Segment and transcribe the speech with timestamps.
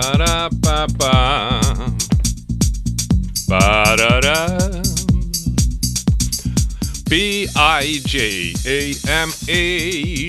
[0.00, 1.60] Para pa pa.
[3.48, 4.46] Parará.
[7.08, 7.98] P-I-J-A-M-A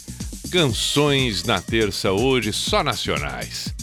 [0.51, 3.73] canções na terça hoje só nacionais.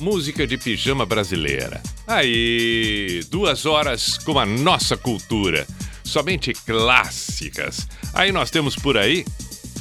[0.00, 1.82] Música de pijama brasileira.
[2.06, 5.66] Aí, duas horas com a nossa cultura.
[6.04, 7.86] Somente clássicas.
[8.14, 9.24] Aí nós temos por aí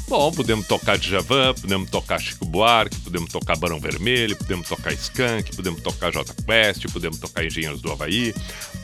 [0.07, 5.53] Bom, podemos tocar Djavan, podemos tocar Chico Buarque, podemos tocar Barão Vermelho, podemos tocar Skank,
[5.53, 8.33] podemos tocar J Quest, podemos tocar Engenheiros do Havaí,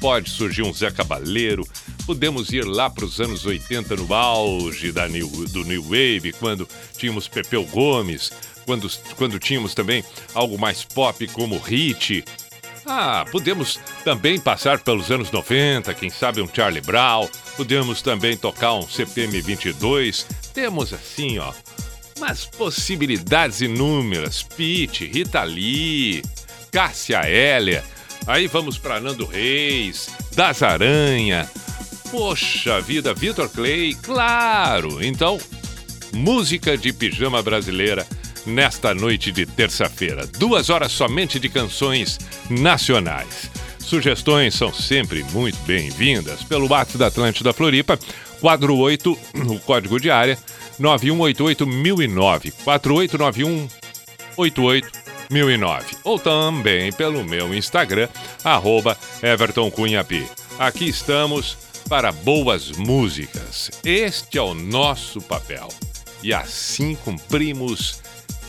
[0.01, 1.65] pode surgir um Zé Cabaleiro,
[2.05, 6.67] podemos ir lá para os anos 80 no auge da new, do New Wave, quando
[6.97, 8.29] tínhamos Pepeu Gomes,
[8.65, 10.03] quando, quando tínhamos também
[10.33, 12.25] algo mais pop como Hit,
[12.85, 18.73] ah, podemos também passar pelos anos 90, quem sabe um Charlie Brown, podemos também tocar
[18.73, 20.42] um CPM 22.
[20.53, 21.51] Temos assim, ó,
[22.17, 24.43] umas possibilidades inúmeras.
[24.43, 26.23] Pete, Rita Lee,
[26.71, 27.83] Cássia Heller.
[28.27, 31.49] Aí vamos para Nando Reis, Das Aranha.
[32.11, 35.03] Poxa vida, Vitor Clay, claro.
[35.03, 35.39] Então,
[36.13, 38.05] música de pijama brasileira
[38.45, 40.27] nesta noite de terça-feira.
[40.27, 42.19] Duas horas somente de canções
[42.49, 43.49] nacionais.
[43.85, 47.99] Sugestões são sempre muito bem-vindas pelo WhatsApp da Atlântida Floripa,
[48.39, 49.17] quadro 8,
[49.47, 50.37] o código de área,
[50.79, 52.53] 9188009,
[54.39, 58.07] 4891881009, ou também pelo meu Instagram,
[58.43, 60.23] arroba Everton Cunha P.
[60.57, 61.57] Aqui estamos
[61.87, 63.69] para boas músicas.
[63.83, 65.67] Este é o nosso papel.
[66.23, 68.01] E assim cumprimos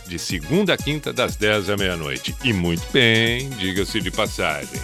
[0.06, 2.34] de segunda a quinta, das 10 à meia-noite.
[2.44, 4.80] E muito bem, diga-se de passagem.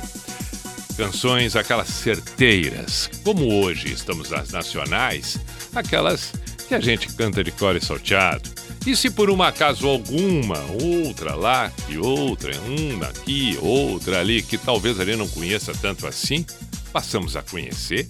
[1.00, 5.41] Canções aquelas certeiras, como hoje estamos nas nacionais,
[5.75, 6.31] aquelas
[6.69, 8.50] que a gente canta de cor e salteado.
[8.87, 14.59] E se por um acaso alguma, outra lá e outra, uma aqui, outra ali, que
[14.59, 16.45] talvez ali não conheça tanto assim,
[16.92, 18.07] passamos a conhecer.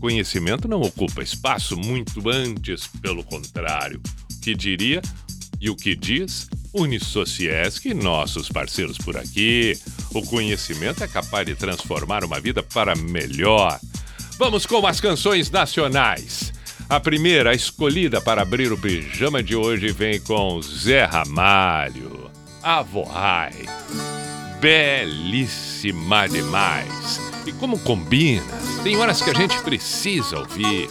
[0.00, 4.00] Conhecimento não ocupa espaço, muito antes, pelo contrário.
[4.32, 5.02] O que diria
[5.60, 9.78] e o que diz Unisociesc nossos parceiros por aqui.
[10.14, 13.78] O conhecimento é capaz de transformar uma vida para melhor.
[14.38, 16.52] Vamos com as canções nacionais.
[16.88, 22.30] A primeira escolhida para abrir o pijama de hoje vem com Zé Ramalho.
[22.62, 23.52] Avoai.
[24.60, 27.20] Belíssima demais.
[27.46, 30.88] E como combina, tem horas que a gente precisa ouvir.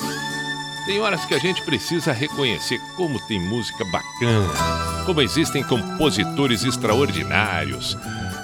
[0.88, 7.98] Tem horas que a gente precisa reconhecer como tem música bacana, como existem compositores extraordinários.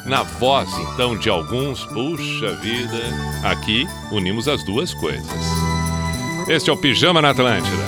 [0.05, 2.99] Na voz, então, de alguns, puxa vida,
[3.45, 5.25] aqui unimos as duas coisas.
[6.49, 7.87] Este é o Pijama na Atlântida.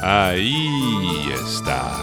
[0.00, 1.98] Aí está.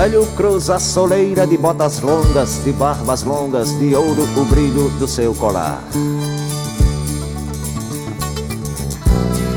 [0.00, 5.06] Velho cruza a soleira de botas longas, de barbas longas, de ouro o brilho do
[5.06, 5.82] seu colar.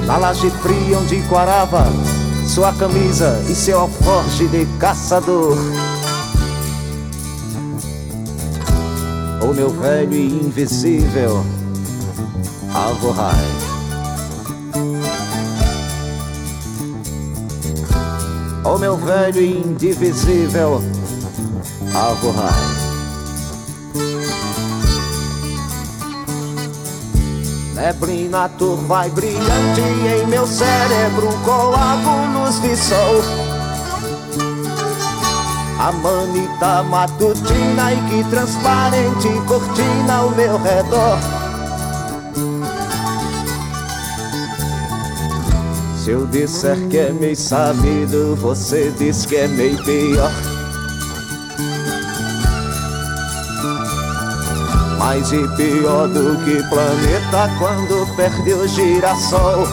[0.05, 1.85] Na laje fria onde quarava
[2.45, 5.57] sua camisa e seu alforje de caçador.
[9.41, 11.45] O meu velho e invisível
[12.73, 13.72] Alvorrai.
[18.65, 20.81] O meu velho e indivisível
[21.93, 22.83] Alvorrai.
[27.75, 33.21] Neblina turva e brilhante em meu cérebro coágulos de sol.
[35.79, 41.32] A manita matutina e que transparente cortina ao meu redor.
[46.03, 50.29] Se eu disser que é meio sabido, você diz que é meio pior.
[54.99, 59.65] Mais e pior do que planeta quando perde o girassol.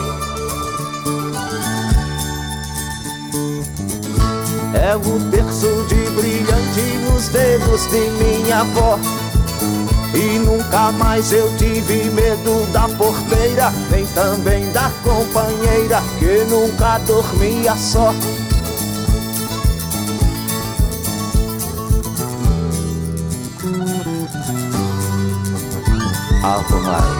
[4.73, 9.00] É o terço de brilhante nos dedos de minha avó.
[10.15, 10.38] E
[10.93, 18.14] nunca eu tive medo da porteira, nem também da companheira que nunca dormia só.
[26.43, 27.19] Alvorrai.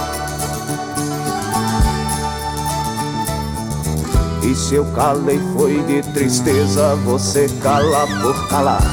[4.51, 8.83] E se eu calei foi de tristeza, você cala por calar.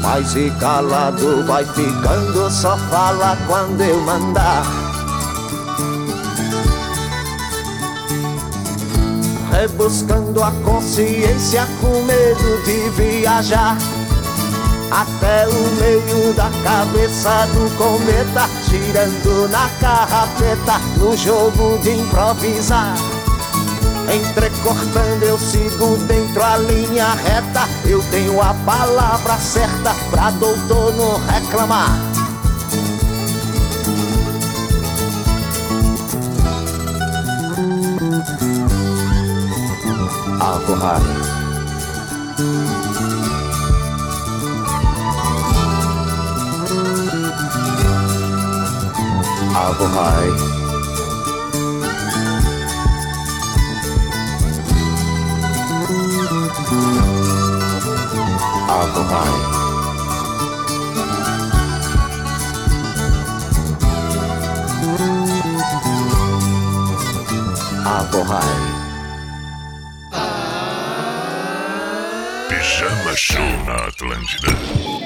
[0.00, 4.62] Mas e calado vai ficando, só fala quando eu mandar.
[9.50, 13.76] Rebuscando a consciência com medo de viajar.
[14.90, 22.94] Até o meio da cabeça do cometa, girando na carrapeta, no jogo de improvisar.
[24.12, 27.68] Entrecortando eu sigo dentro a linha reta.
[27.84, 32.16] Eu tenho a palavra certa pra doutor não reclamar
[49.66, 50.28] Alvorrai
[58.68, 59.34] Alvorrai Alvorrai.
[67.84, 68.56] Alvorrai.
[72.48, 75.05] Pijama Show na Atlântida.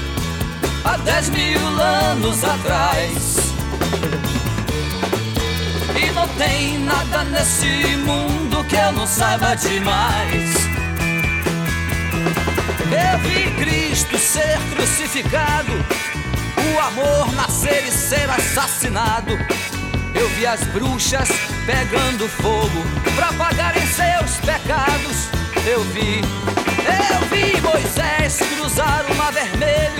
[0.83, 3.37] há dez mil anos atrás.
[5.95, 10.71] E não tem nada nesse mundo que eu não saiba demais.
[12.91, 15.71] Eu vi Cristo ser crucificado,
[16.57, 19.37] o amor nascer e ser assassinado.
[20.13, 21.29] Eu vi as bruxas
[21.65, 22.83] pegando fogo
[23.15, 25.29] para pagarem seus pecados.
[25.65, 26.21] Eu vi,
[26.85, 29.90] eu vi Moisés cruzar o mar vermelho.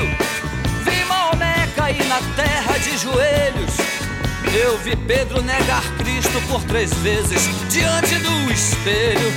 [4.83, 9.31] Vi Pedro negar Cristo por três vezes diante do espelho.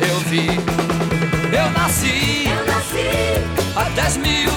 [0.00, 4.50] Eu vi, eu nasci, eu nasci há dez mil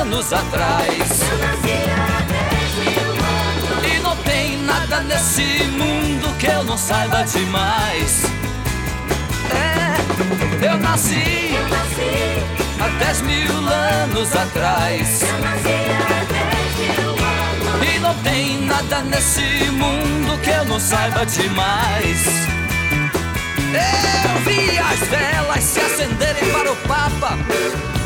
[0.00, 0.86] anos atrás.
[0.88, 3.96] Eu nasci há dez mil anos.
[3.96, 8.24] E não tem nada nesse mundo que eu não saiba demais.
[9.52, 12.42] É, eu nasci Eu nasci,
[12.80, 15.22] há dez mil anos atrás.
[15.22, 16.29] eu nasci há
[18.10, 22.26] não tem nada nesse mundo que eu não saiba demais.
[24.24, 27.38] Eu vi as velas se acenderem para o Papa.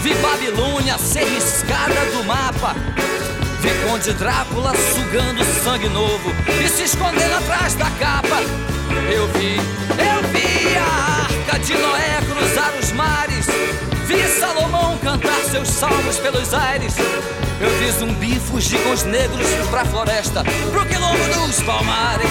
[0.02, 2.74] Vi Babilônia ser riscada do mapa.
[3.62, 8.42] Vi Conde Drácula sugando sangue novo e se escondendo atrás da capa.
[9.10, 13.46] Eu vi, eu vi a arca de Noé cruzar os mares.
[14.06, 16.94] Vi Salomão cantar seus salmos pelos aires.
[17.60, 22.30] Eu vi zumbi fugir com os negros pra floresta, pro quilombo dos palmares.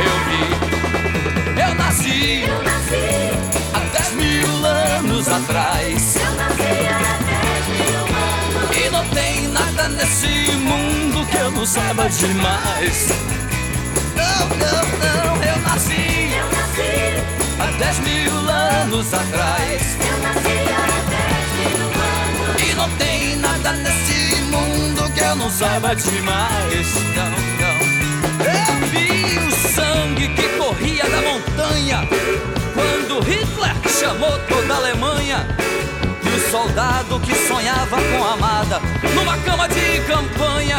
[0.00, 3.30] Eu vi, eu nasci Eu nasci,
[3.74, 6.16] há dez mil anos atrás.
[6.16, 8.76] eu nasci há dez mil anos.
[8.76, 13.08] E não tem nada nesse mundo que eu não saiba demais.
[14.16, 17.22] Não, não, não, eu nasci Eu nasci,
[17.60, 19.82] há dez mil anos atrás.
[20.00, 20.77] eu nasci há
[22.78, 26.94] não tem nada nesse mundo que eu não saiba demais.
[27.16, 27.30] Não,
[27.60, 27.78] não.
[28.46, 32.08] Eu vi o sangue que corria da montanha
[32.72, 35.46] quando Hitler chamou toda a Alemanha.
[36.22, 38.80] E o soldado que sonhava com a amada
[39.12, 40.76] numa cama de campanha.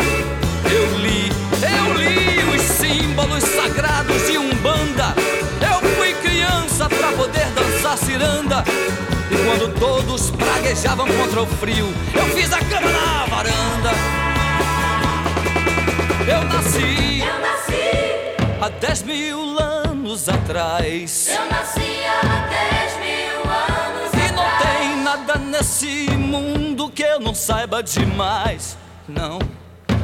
[0.72, 1.30] Eu li,
[1.62, 5.14] eu li os símbolos sagrados de Umbanda.
[5.62, 5.99] Eu
[6.50, 8.64] criança pra poder dançar ciranda.
[9.32, 13.92] E quando todos praguejavam contra o frio, eu fiz a cama na varanda.
[16.28, 21.28] Eu nasci Eu nasci, há dez mil anos atrás.
[21.30, 24.78] eu nasci há dez mil anos E não atrás.
[24.80, 28.78] tem nada nesse mundo que eu não saiba demais.
[29.08, 29.40] Não,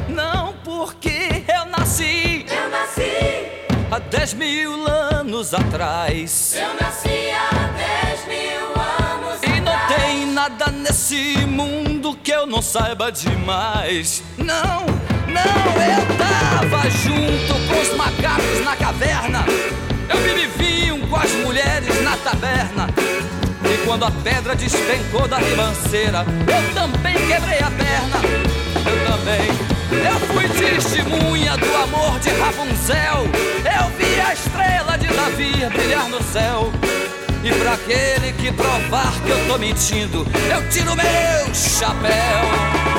[0.08, 6.54] não, porque eu nasci Eu nasci, há dez mil anos atrás.
[6.56, 10.02] eu nasci há dez mil anos E não atrás.
[10.02, 14.22] tem nada nesse mundo que eu não saiba demais.
[14.38, 14.86] Não,
[15.26, 19.44] não, eu tava junto com os macacos na caverna.
[20.08, 20.16] Eu
[20.56, 22.86] vinho com as mulheres na taberna.
[23.64, 28.20] E quando a pedra despencou da ribanceira, eu também quebrei a perna.
[28.86, 29.75] Eu também.
[29.90, 33.24] Eu fui testemunha do amor de Rapunzel.
[33.64, 36.72] Eu vi a estrela de Davi brilhar no céu.
[37.44, 42.96] E pra aquele que provar que eu tô mentindo, eu tiro meu chapéu.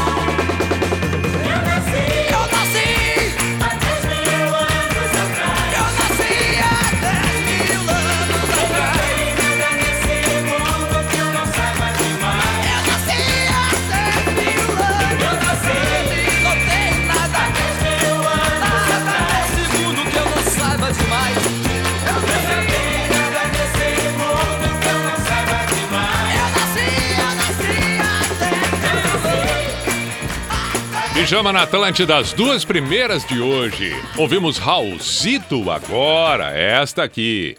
[31.27, 33.93] Pijama na Atlântida, as duas primeiras de hoje.
[34.15, 37.57] Ouvimos Raulzito agora, esta aqui.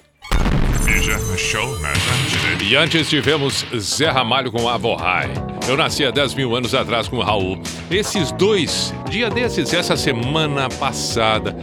[0.86, 2.64] Pijama Show na Atlântida.
[2.64, 5.30] E antes tivemos Zé Ramalho com Avorrai.
[5.68, 7.60] Eu nasci há 10 mil anos atrás com o Raul.
[7.90, 11.54] Esses dois, dia desses, essa semana passada,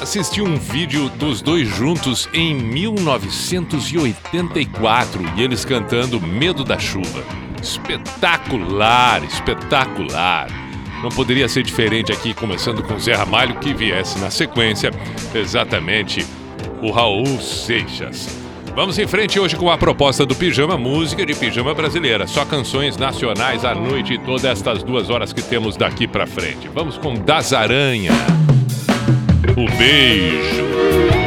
[0.00, 7.24] assisti um vídeo dos dois juntos em 1984 e eles cantando Medo da Chuva.
[7.60, 10.65] Espetacular, espetacular.
[11.02, 14.90] Não poderia ser diferente aqui, começando com Zé Ramalho, que viesse na sequência
[15.34, 16.26] exatamente
[16.82, 18.46] o Raul Seixas.
[18.74, 22.26] Vamos em frente hoje com a proposta do Pijama, música de pijama brasileira.
[22.26, 26.68] Só canções nacionais à noite e todas estas duas horas que temos daqui pra frente.
[26.74, 28.12] Vamos com Das Aranha.
[29.56, 31.25] O beijo.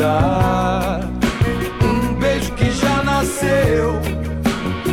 [0.00, 1.00] Dar.
[1.84, 4.00] Um beijo que já nasceu,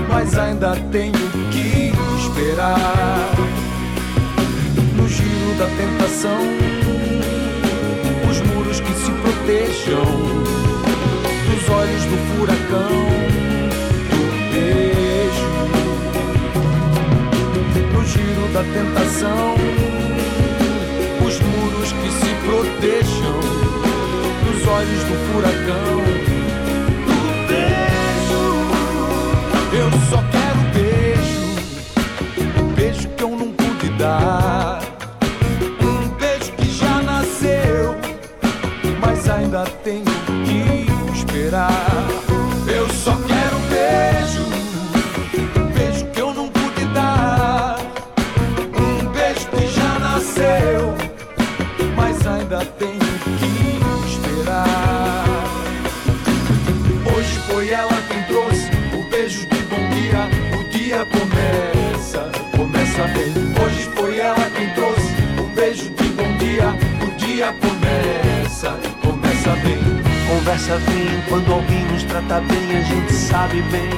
[0.10, 1.14] mas ainda tenho
[1.50, 3.32] que esperar.
[4.98, 6.42] No giro da tentação
[8.30, 10.06] os muros que se protejam
[11.48, 12.98] dos olhos do furacão
[14.12, 14.22] do
[14.52, 15.50] beijo.
[17.94, 19.56] No giro da tentação,
[21.26, 23.67] os muros que se protejam
[24.78, 25.98] olhos do furacão
[27.08, 27.18] do
[27.48, 28.44] beijo.
[29.74, 31.46] Eu só quero beijo,
[32.76, 34.47] beijo que eu não pude dar.
[70.58, 73.92] Conversa vem quando alguém nos trata bem, a gente sabe bem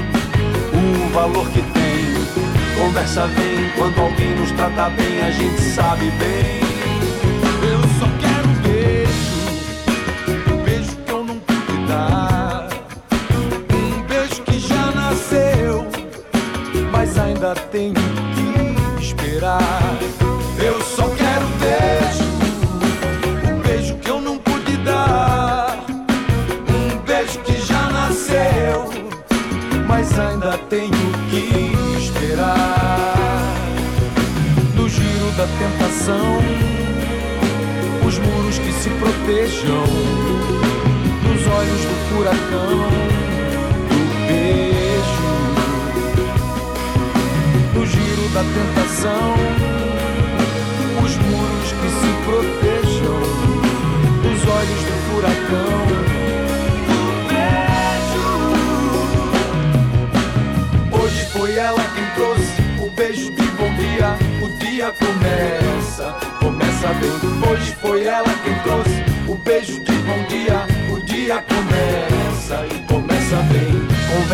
[0.74, 2.78] o valor que tem.
[2.78, 6.79] Conversa vem quando alguém nos trata bem, a gente sabe bem.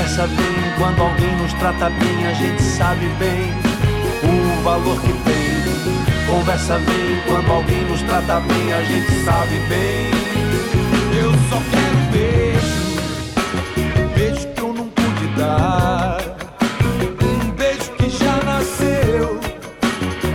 [0.06, 3.52] Conversa bem quando alguém nos trata bem, a gente sabe bem
[4.24, 6.28] o valor que tem.
[6.28, 10.12] Conversa bem quando alguém nos trata bem, a gente sabe bem.
[11.18, 12.86] eu só quero beijo
[14.00, 16.18] um beijo que eu não pude dar
[17.24, 19.40] um beijo que já nasceu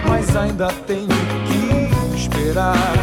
[0.08, 1.06] mas ainda tenho
[1.46, 2.99] que esperar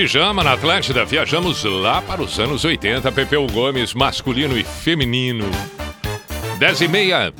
[0.00, 3.12] Pijama na Atlântida, viajamos lá para os anos 80.
[3.12, 5.44] Pepeu Gomes, masculino e feminino.
[6.58, 7.34] 10 e meia.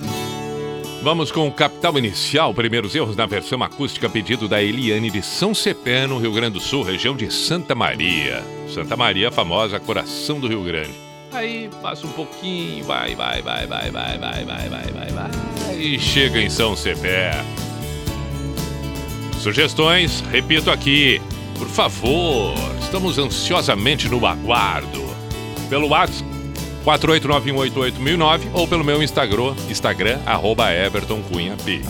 [1.03, 5.55] Vamos com o Capital Inicial, primeiros erros na versão acústica, pedido da Eliane de São
[5.55, 8.45] Cepé, no Rio Grande do Sul, região de Santa Maria.
[8.69, 10.93] Santa Maria, famosa, coração do Rio Grande.
[11.33, 15.77] Aí passa um pouquinho, vai, vai, vai, vai, vai, vai, vai, vai, vai, vai.
[15.79, 17.43] E chega em São Cepé.
[19.39, 21.23] Sugestões, repito aqui,
[21.61, 25.05] por favor, estamos ansiosamente no aguardo.
[25.69, 26.25] Pelo WhatsApp
[26.87, 31.83] 489188009 ou pelo meu Instagram, Instagram arroba Everton Cunha P.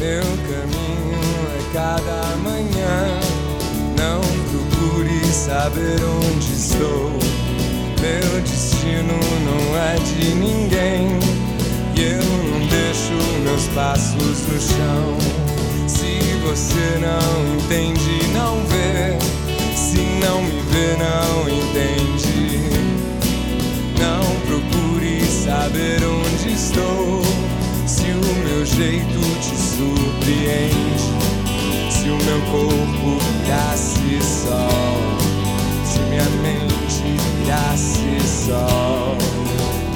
[0.00, 1.20] Meu caminho
[1.52, 3.20] é cada manhã.
[3.98, 7.10] Não procure saber onde estou.
[8.00, 11.08] Meu destino não é de ninguém.
[11.94, 13.12] E eu não deixo
[13.44, 15.43] meus passos no chão.
[16.44, 19.18] Você não entende, não vê.
[19.74, 22.60] Se não me vê, não entende.
[23.98, 27.22] Não procure saber onde estou.
[27.86, 30.74] Se o meu jeito te surpreende.
[31.90, 35.00] Se o meu corpo virasse sol.
[35.84, 39.16] Se minha mente virasse sol.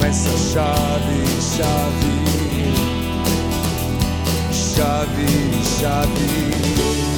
[0.01, 2.18] Mas só chove, chove
[4.79, 5.27] chave,
[5.77, 7.08] chave.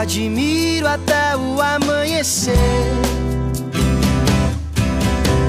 [0.05, 2.55] Admiro até o amanhecer.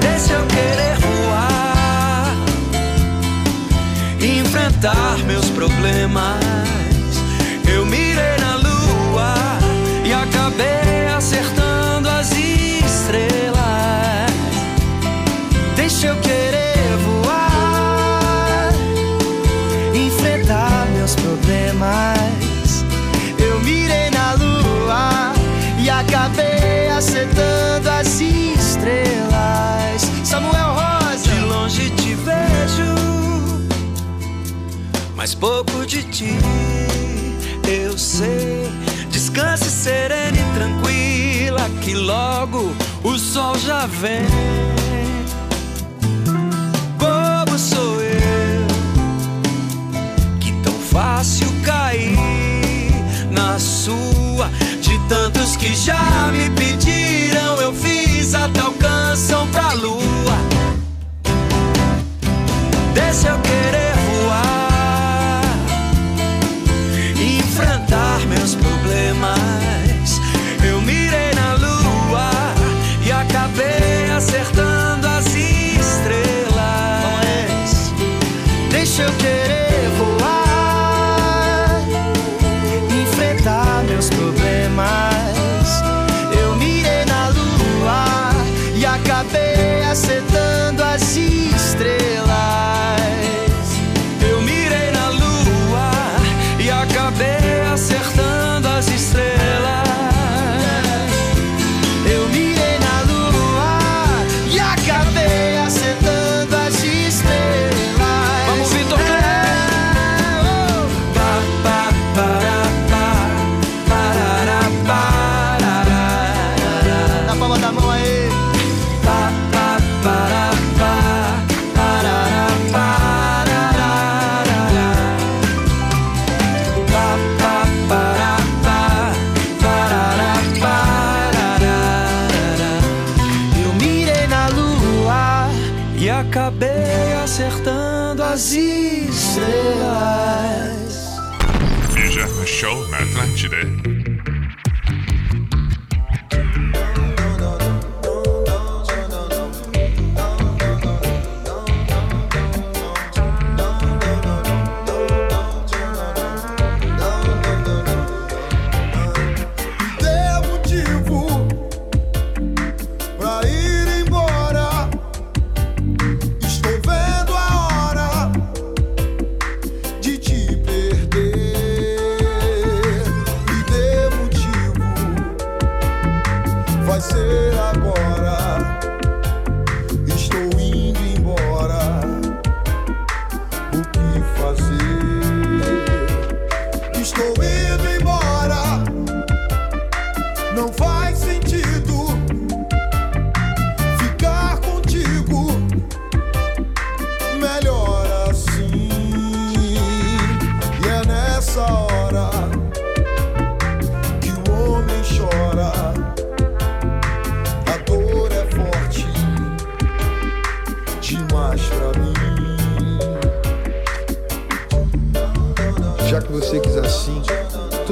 [0.00, 2.34] Deixa eu querer voar,
[4.18, 6.40] enfrentar meus problemas.
[7.70, 8.35] Eu mirei
[36.16, 36.38] ti
[37.68, 38.70] eu sei.
[39.10, 44.24] Descanse serena e tranquila, que logo o sol já vem.
[46.96, 48.66] Bobo sou eu,
[50.40, 52.16] que tão fácil cair
[53.30, 54.48] na sua.
[54.80, 60.36] De tantos que já me pediram, eu fiz até o canção pra lua.
[62.94, 63.85] Deixa eu querer
[78.96, 79.65] Deixa eu querer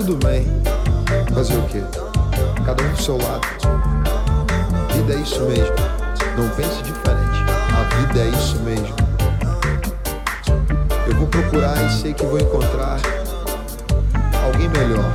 [0.05, 0.47] tudo bem.
[1.33, 1.83] Fazer o quê?
[2.67, 3.47] Cada um pro seu lado.
[4.93, 5.75] Vida é isso mesmo.
[6.37, 7.45] Não pense diferente.
[7.73, 8.95] A vida é isso mesmo.
[11.07, 13.01] Eu vou procurar e sei que vou encontrar
[14.45, 15.11] alguém melhor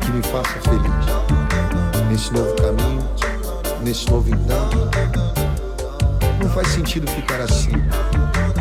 [0.00, 2.08] que me faça feliz.
[2.10, 3.08] Nesse novo caminho,
[3.82, 4.78] nesse novo encanto.
[6.42, 7.70] Não faz sentido ficar assim.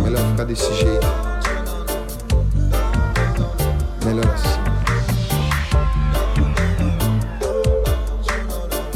[0.04, 1.08] Melhor ficar desse jeito.
[4.06, 4.67] Melhor assim.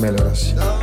[0.02, 0.81] Melhor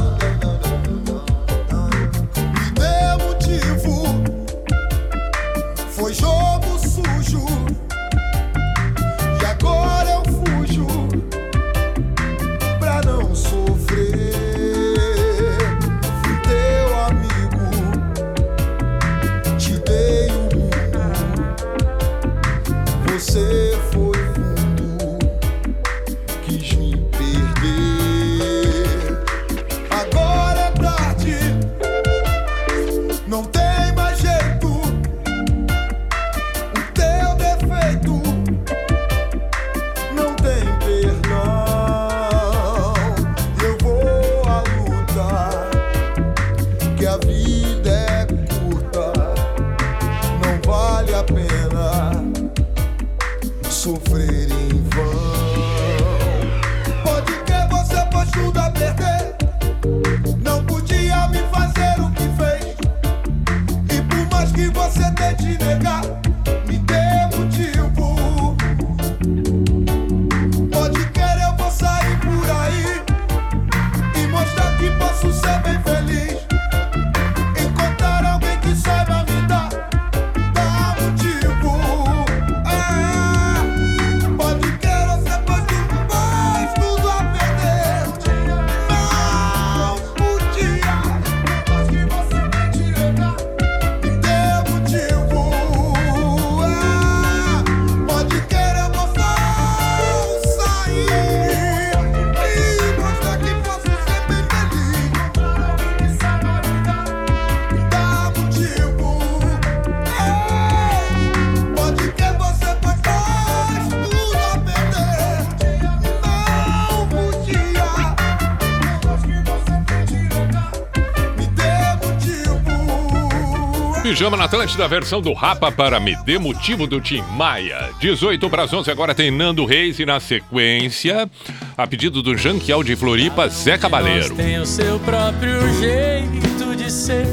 [124.19, 127.91] Pijama na Atlântida, versão do Rapa para Me Dê Motivo do Tim Maia.
[128.01, 131.31] 18 para as 11, agora tem Nando Reis e na sequência,
[131.77, 134.35] a pedido do Janquiel de Floripa, Zé Cabaleiro.
[134.35, 137.29] Tem o seu próprio jeito de ser,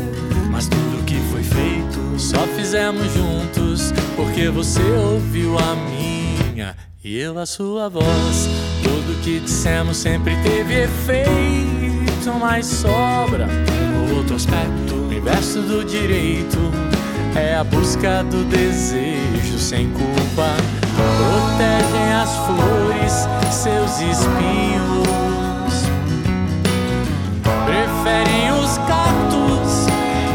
[0.51, 7.39] mas tudo que foi feito só fizemos juntos, porque você ouviu a minha e eu
[7.39, 8.47] a sua voz.
[8.83, 14.84] Tudo que dissemos sempre teve efeito, mas sobra um outro aspecto.
[15.25, 16.71] O inverso do direito
[17.35, 20.55] é a busca do desejo sem culpa.
[20.95, 25.07] Protegem as flores, seus espinhos.
[27.65, 29.87] Preferem os cactos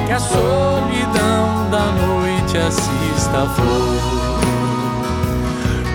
[0.07, 4.41] que a solidão da noite assista a flor.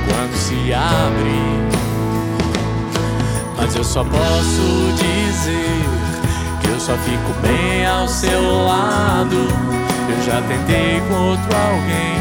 [0.07, 1.67] Quando se abre,
[3.57, 5.94] mas eu só posso dizer
[6.76, 9.47] eu só fico bem ao seu lado.
[10.09, 12.19] Eu já tentei com outro alguém,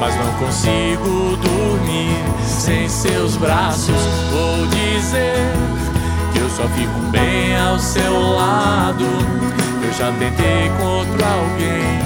[0.00, 4.00] mas não consigo dormir sem seus braços.
[4.32, 5.36] Vou dizer
[6.32, 9.04] que eu só fico bem ao seu lado.
[9.82, 12.00] Eu já tentei com outro alguém,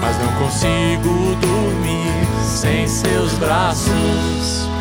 [0.00, 4.75] mas não consigo dormir sem seus braços.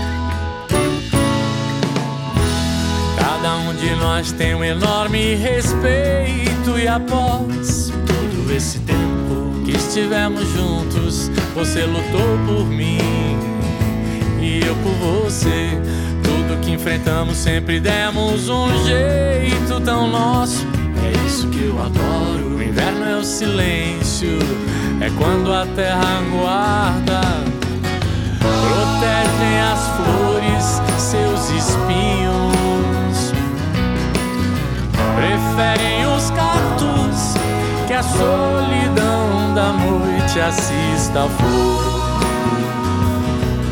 [3.25, 10.47] Cada um de nós tem um enorme respeito e após todo esse tempo que estivemos
[10.53, 12.99] juntos, você lutou por mim
[14.39, 15.71] e eu por você.
[16.21, 20.63] Tudo que enfrentamos sempre demos um jeito tão nosso.
[21.03, 22.57] É isso que eu adoro.
[22.57, 24.37] O inverno é o silêncio,
[25.01, 27.21] é quando a terra guarda.
[28.37, 32.54] Protegem as flores, seus espinhos.
[35.15, 37.35] Preferem os cactos
[37.87, 41.95] que a solidão da noite assista a flor.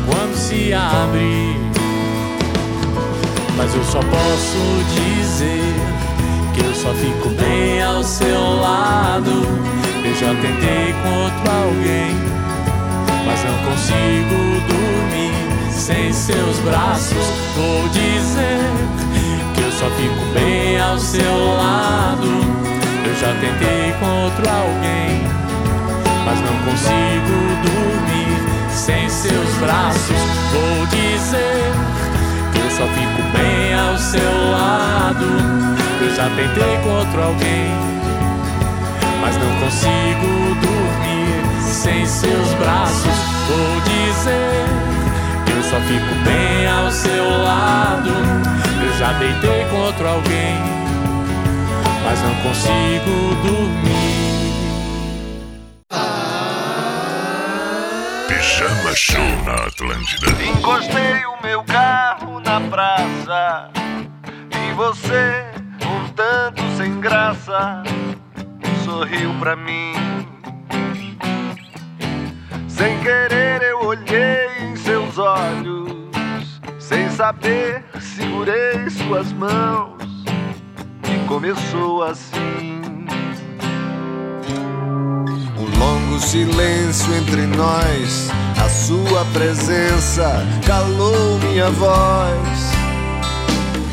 [0.06, 1.56] Quando se abre,
[3.56, 5.74] mas eu só posso dizer
[6.54, 9.30] que eu só fico bem ao seu lado.
[10.02, 12.14] Eu já tentei com outro alguém,
[13.26, 17.26] mas não consigo dormir sem seus braços.
[17.54, 19.03] Vou dizer
[19.84, 22.26] só fico bem ao seu lado.
[23.06, 25.22] Eu já tentei com outro alguém,
[26.24, 30.16] mas não consigo dormir sem seus braços.
[30.52, 31.72] Vou dizer
[32.52, 35.26] que eu só fico bem ao seu lado.
[36.00, 37.68] Eu já tentei com outro alguém,
[39.20, 43.18] mas não consigo dormir sem seus braços.
[43.48, 44.64] Vou dizer
[45.44, 48.63] que eu só fico bem ao seu lado.
[48.98, 50.54] Já deitei com outro alguém,
[52.04, 54.24] mas não consigo dormir.
[58.28, 60.30] Pijama Show na Atlântida.
[60.42, 63.70] Encostei o meu carro na praça
[64.52, 65.44] e você,
[65.84, 67.82] um tanto sem graça,
[68.84, 69.92] sorriu pra mim.
[72.68, 75.83] Sem querer eu olhei em seus olhos,
[76.88, 79.96] sem saber segurei suas mãos
[81.02, 82.82] e começou assim.
[85.56, 88.28] Um longo silêncio entre nós,
[88.62, 90.30] a sua presença
[90.66, 92.74] calou minha voz.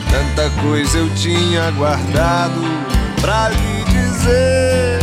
[0.09, 2.61] Tanta coisa eu tinha guardado
[3.21, 4.99] pra lhe dizer,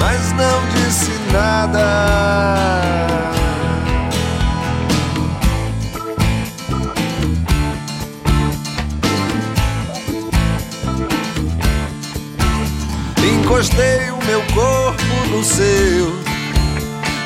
[0.00, 3.13] mas não disse nada.
[13.24, 16.24] Encostei o meu corpo no seu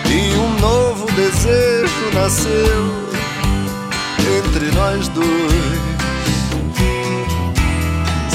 [0.08, 3.08] e um novo desejo nasceu
[4.38, 5.88] entre nós dois.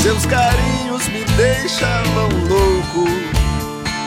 [0.02, 3.10] Seus carinhos me deixavam louco.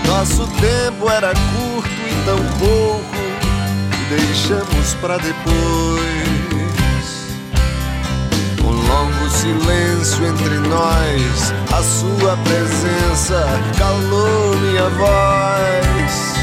[0.07, 3.17] Nosso tempo era curto e tão pouco.
[4.11, 6.16] Deixamos pra depois.
[9.37, 11.53] Silêncio entre nós.
[11.73, 13.47] A sua presença
[13.79, 16.35] calou minha voz.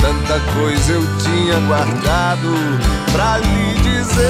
[0.00, 2.54] Tanta coisa eu tinha guardado
[3.12, 4.22] pra lhe dizer,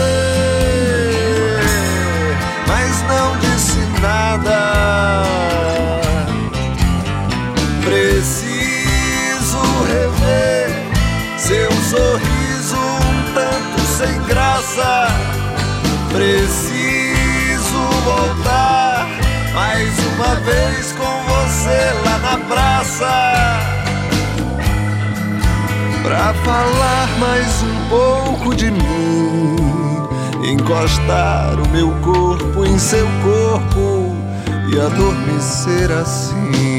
[2.66, 5.22] mas não disse nada.
[7.84, 10.70] Preciso rever
[11.38, 15.11] seu sorriso um tanto sem graça.
[20.14, 23.62] Uma vez com você lá na praça.
[26.02, 29.56] Pra falar mais um pouco de mim,
[30.44, 34.16] encostar o meu corpo em seu corpo
[34.72, 36.71] e adormecer assim.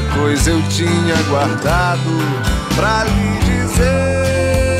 [0.00, 2.18] Tanta coisa eu tinha guardado
[2.74, 4.72] pra lhe dizer,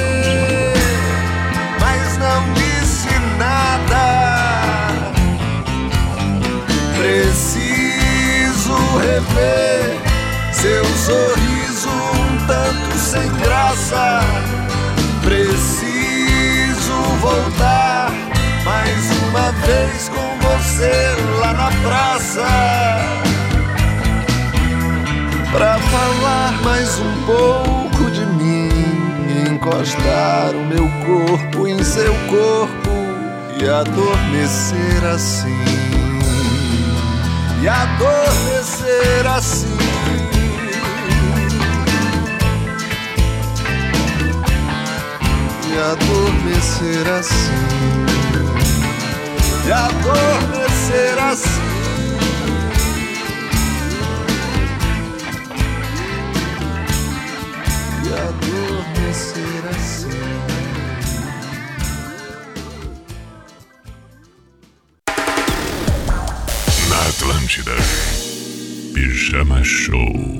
[1.79, 4.89] mas não disse nada.
[6.97, 9.99] Preciso rever
[10.53, 14.21] seu sorriso um tanto sem graça.
[15.23, 18.11] Preciso voltar
[18.65, 23.30] mais uma vez com você lá na praça.
[25.53, 28.69] Pra falar mais um pouco de mim,
[29.53, 32.91] encostar o meu corpo em seu corpo
[33.61, 35.65] e adormecer assim.
[37.61, 39.77] E adormecer assim.
[45.69, 47.51] E adormecer assim.
[49.67, 51.70] E adormecer assim.
[59.21, 60.09] Adormecer assim.
[66.89, 67.77] Na Atlântida.
[68.95, 70.40] Pijama Show.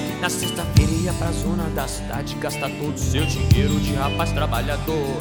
[0.21, 5.19] Na sexta-feira ia pra zona da cidade gastar todo o seu dinheiro de rapaz trabalhador.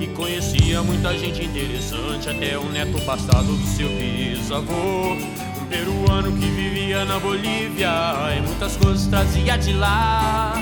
[0.00, 5.12] E conhecia muita gente interessante, até o neto passado do seu bisavô.
[5.12, 7.90] Um peruano que vivia na Bolívia
[8.36, 10.54] e muitas coisas trazia de lá.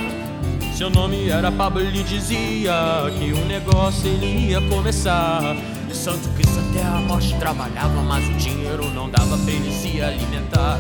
[0.76, 2.74] Seu nome era Pablo, ele dizia
[3.18, 5.56] que o negócio ele ia começar.
[5.90, 10.02] E Santo Cristo até a morte trabalhava, mas o dinheiro não dava pra ele se
[10.02, 10.78] alimentar.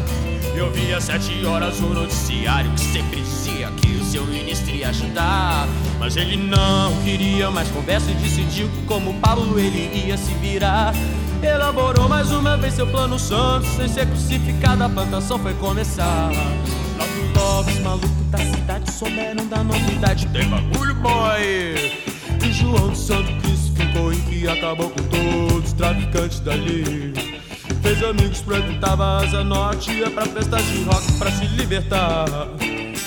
[0.54, 5.66] Eu via sete horas o noticiário que sempre dizia que o seu ministro ia ajudar.
[5.98, 10.92] Mas ele não queria mais conversa e decidiu que como Pablo ele ia se virar.
[11.42, 16.30] Elaborou mais uma vez seu plano santo, sem ser crucificado a plantação foi começar.
[16.98, 20.26] Lá do logo, os malucos da cidade souberam da novidade.
[20.26, 21.94] Tem bagulho, boy!
[22.44, 27.12] E João de Santo Cristo ficou em que acabou com todos os traficantes dali.
[27.80, 32.26] Fez amigos, frequentava Asa Norte, ia pra festas de rock pra se libertar.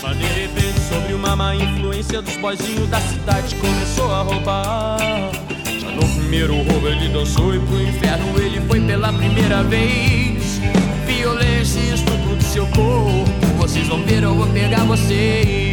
[0.02, 4.98] Mas de repente, sobre uma má influência dos boizinhos da cidade, começou a roubar.
[5.80, 10.60] Já no primeiro roubo ele dançou e pro inferno ele foi pela primeira vez.
[11.06, 13.26] Violência e estupro do seu corpo,
[13.58, 15.71] vocês vão ver, eu vou pegar vocês.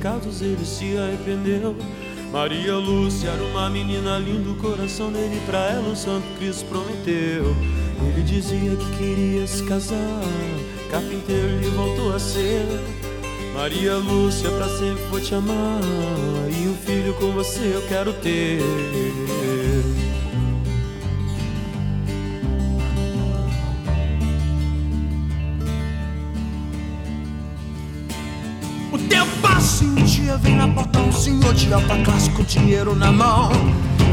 [0.00, 1.76] Pecados ele se arrependeu.
[2.32, 7.54] Maria Lúcia era uma menina linda, o coração dele pra ela o Santo Cristo prometeu.
[8.00, 10.22] Ele dizia que queria se casar,
[10.90, 12.99] carpinteiro ele voltou a ser.
[13.54, 15.80] Maria Lúcia, pra sempre vou te amar.
[16.48, 18.60] E um filho com você eu quero ter.
[29.60, 33.50] E um dia vem na porta um senhor de alta classe com dinheiro na mão.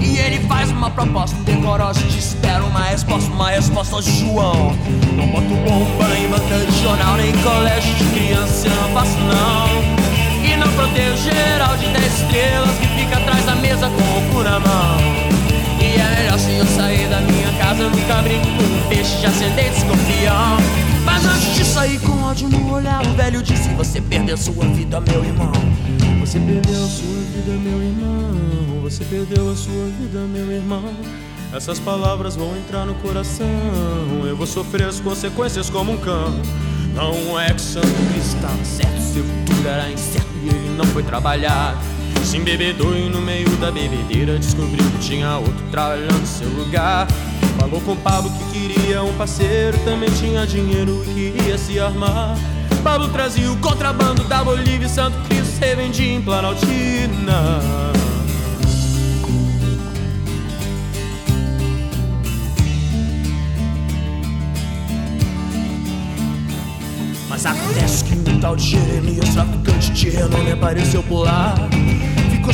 [0.02, 4.76] E ele faz uma proposta indecorosa e te espera uma resposta, uma resposta João.
[5.16, 10.46] Não boto bomba em banca de jornal, nem colégio de criança, não faço não.
[10.46, 14.44] E não protejo geral de 10 estrelas que fica atrás da mesa com o cu
[14.44, 14.98] na mão.
[15.80, 19.16] E é melhor se eu sair da minha casa, eu nunca brinco com um peixe
[19.18, 20.87] de ascendente escorpião.
[21.08, 25.00] Mas antes de sair com ódio no olhar, o velho disse: Você perdeu sua vida,
[25.00, 25.54] meu irmão.
[26.20, 28.82] Você perdeu a sua vida, meu irmão.
[28.84, 30.94] Você perdeu a sua vida, meu irmão.
[31.54, 33.48] Essas palavras vão entrar no coração.
[34.28, 36.38] Eu vou sofrer as consequências como um cão.
[36.94, 37.88] Não é que Santo
[38.18, 41.82] estava certo, seu futuro era incerto e ele não foi trabalhar.
[42.26, 47.08] Se embebedou e no meio da bebedeira descobriu que tinha outro trabalhando no seu lugar.
[47.58, 52.38] Falou com Pablo que queria um parceiro, também tinha dinheiro e queria se armar.
[52.84, 57.62] Pablo trazia o contrabando da Bolívia e Santo Cristo revendia em Planaltina.
[67.30, 71.56] Mas acontece que um tal de Jeremias, traficante de renome, apareceu por lá.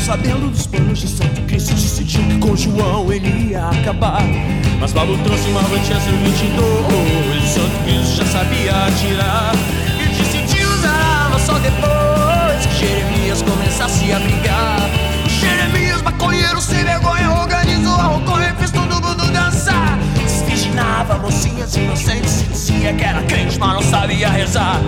[0.04, 4.22] Sabendo dos planos de Santo Cristo decidiu que com João ele ia acabar.
[4.78, 9.54] Mas Pablo trouxe uma Manchester 22, Santo Cristo já sabia atirar.
[10.02, 14.90] E decidiu usar arma só depois que Jeremias começasse a brigar.
[15.40, 19.98] Jeremias, maconheiro sem vergonha, organizou a roconha e fez todo mundo dançar.
[20.74, 24.82] Desvirginava mocinhas inocentes e dizia que era crente, mas não sabia rezar.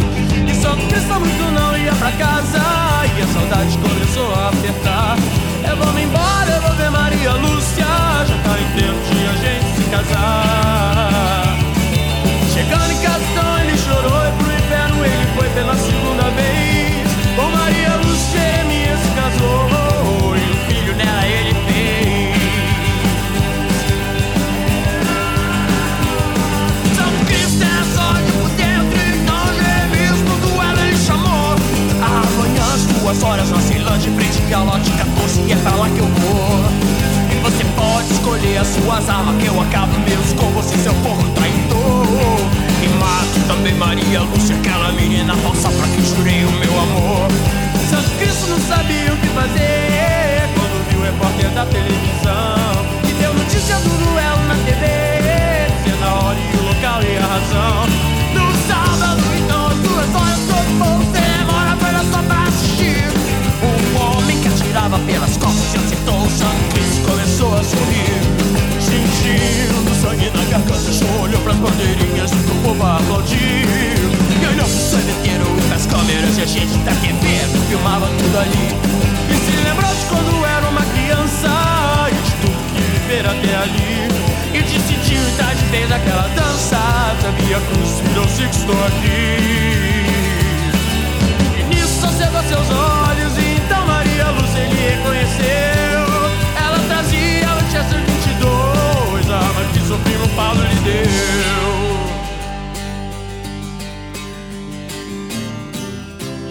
[0.47, 2.57] E Santo Cristo muito não ia pra casa.
[3.15, 5.15] E a saudade começou a apertar.
[5.69, 7.85] Eu vou me embora, eu vou ver Maria Lúcia.
[7.85, 11.55] Já tá em tempo de a gente se casar.
[12.51, 16.14] Chegando em casa, então ele chorou e pro inferno ele foi pela segunda
[34.07, 36.65] em frente ao lote 14, é pra lá que eu vou.
[37.31, 41.27] E você pode escolher as suas armas, que eu acabo mesmo com você, seu porro
[41.31, 42.05] traidor.
[42.83, 47.27] E mato também Maria Lúcia, aquela menina falsa pra quem jurei o meu amor.
[47.89, 52.85] Santo Cristo não sabia o que fazer quando viu o repórter da televisão.
[53.09, 54.85] E deu notícia do duelo na TV,
[55.83, 57.87] dizendo a hora e o local e a razão.
[58.33, 61.24] No sábado, então, às duas horas, todo mundo
[64.75, 68.19] atirava pelas costas e acertou o Santo Cristo começou a sorrir.
[68.81, 73.39] Sentindo sangue na garganta, olhou pras bandeirinhas e o povo aplaudiu.
[73.39, 77.25] E olhou pro sandeteiro e pras câmeras e a gente da TV
[77.69, 78.75] filmava tudo ali.
[79.31, 84.09] E se lembrou de quando era uma criança e de tudo que viver até ali.
[84.53, 86.77] E decidiu dar de vez aquela dança.
[87.21, 89.37] Sabia cruz, virou se que estou aqui.
[91.59, 93.04] E nisso acendeu seus olhos
[94.89, 96.05] reconheceu.
[96.57, 101.05] Ela trazia a Manchester 22, a arma que seu primo Paulo lhe deu.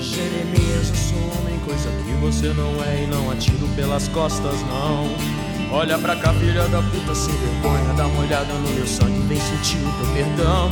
[0.00, 5.08] Jeremias, eu sou homem, coisa que você não é e não atiro pelas costas, não.
[5.72, 9.40] Olha pra cá, filha da puta, sem vergonha, dá uma olhada no meu sangue, vem
[9.40, 10.70] sentir o teu perdão.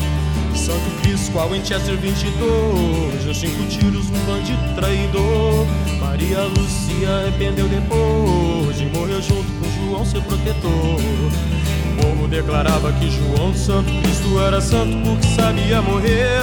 [0.54, 5.66] Santo Cristo, qual Winchester 22 Deu cinco tiros no bandido traidor
[6.12, 10.70] Maria Lucia arrependeu depois E morreu junto com João, seu protetor.
[10.70, 16.42] O povo declarava que João Santo Cristo era santo porque sabia morrer.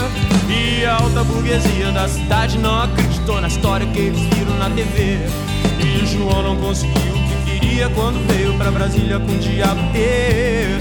[0.50, 5.20] E a alta burguesia da cidade não acreditou na história que eles viram na TV
[5.80, 10.80] E João não conseguiu o que queria quando veio pra Brasília com o diabo ter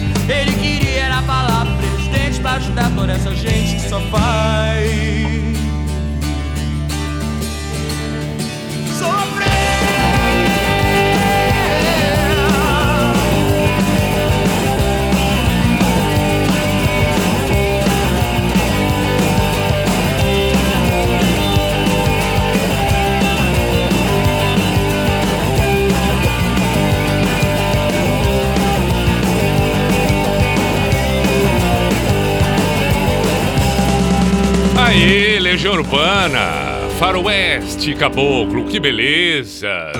[36.99, 39.93] Faroeste, Caboclo, que beleza!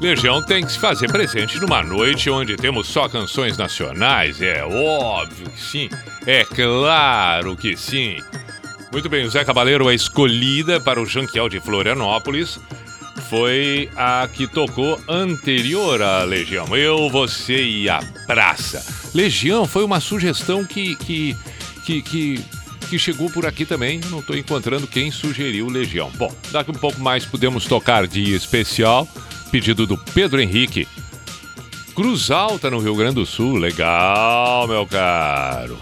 [0.00, 5.50] Legião tem que se fazer presente numa noite onde temos só canções nacionais, é óbvio
[5.50, 5.88] que sim,
[6.24, 8.16] é claro que sim.
[8.92, 12.60] Muito bem, o Zé Cabaleiro, a escolhida para o Janquiel de Florianópolis,
[13.28, 16.76] foi a que tocou anterior à Legião.
[16.76, 18.84] Eu, você e a praça.
[19.12, 21.36] Legião foi uma sugestão que, que,
[21.84, 22.44] que, que,
[22.90, 24.00] que chegou por aqui também.
[24.10, 26.10] Não estou encontrando quem sugeriu Legião.
[26.16, 29.06] Bom, daqui um pouco mais podemos tocar dia especial.
[29.52, 30.88] Pedido do Pedro Henrique.
[31.94, 33.56] Cruz Alta, no Rio Grande do Sul.
[33.56, 35.78] Legal, meu caro.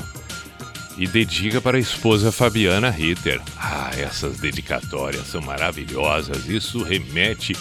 [0.99, 3.41] E dedica para a esposa Fabiana Ritter.
[3.57, 6.47] Ah, essas dedicatórias são maravilhosas.
[6.47, 7.57] Isso remete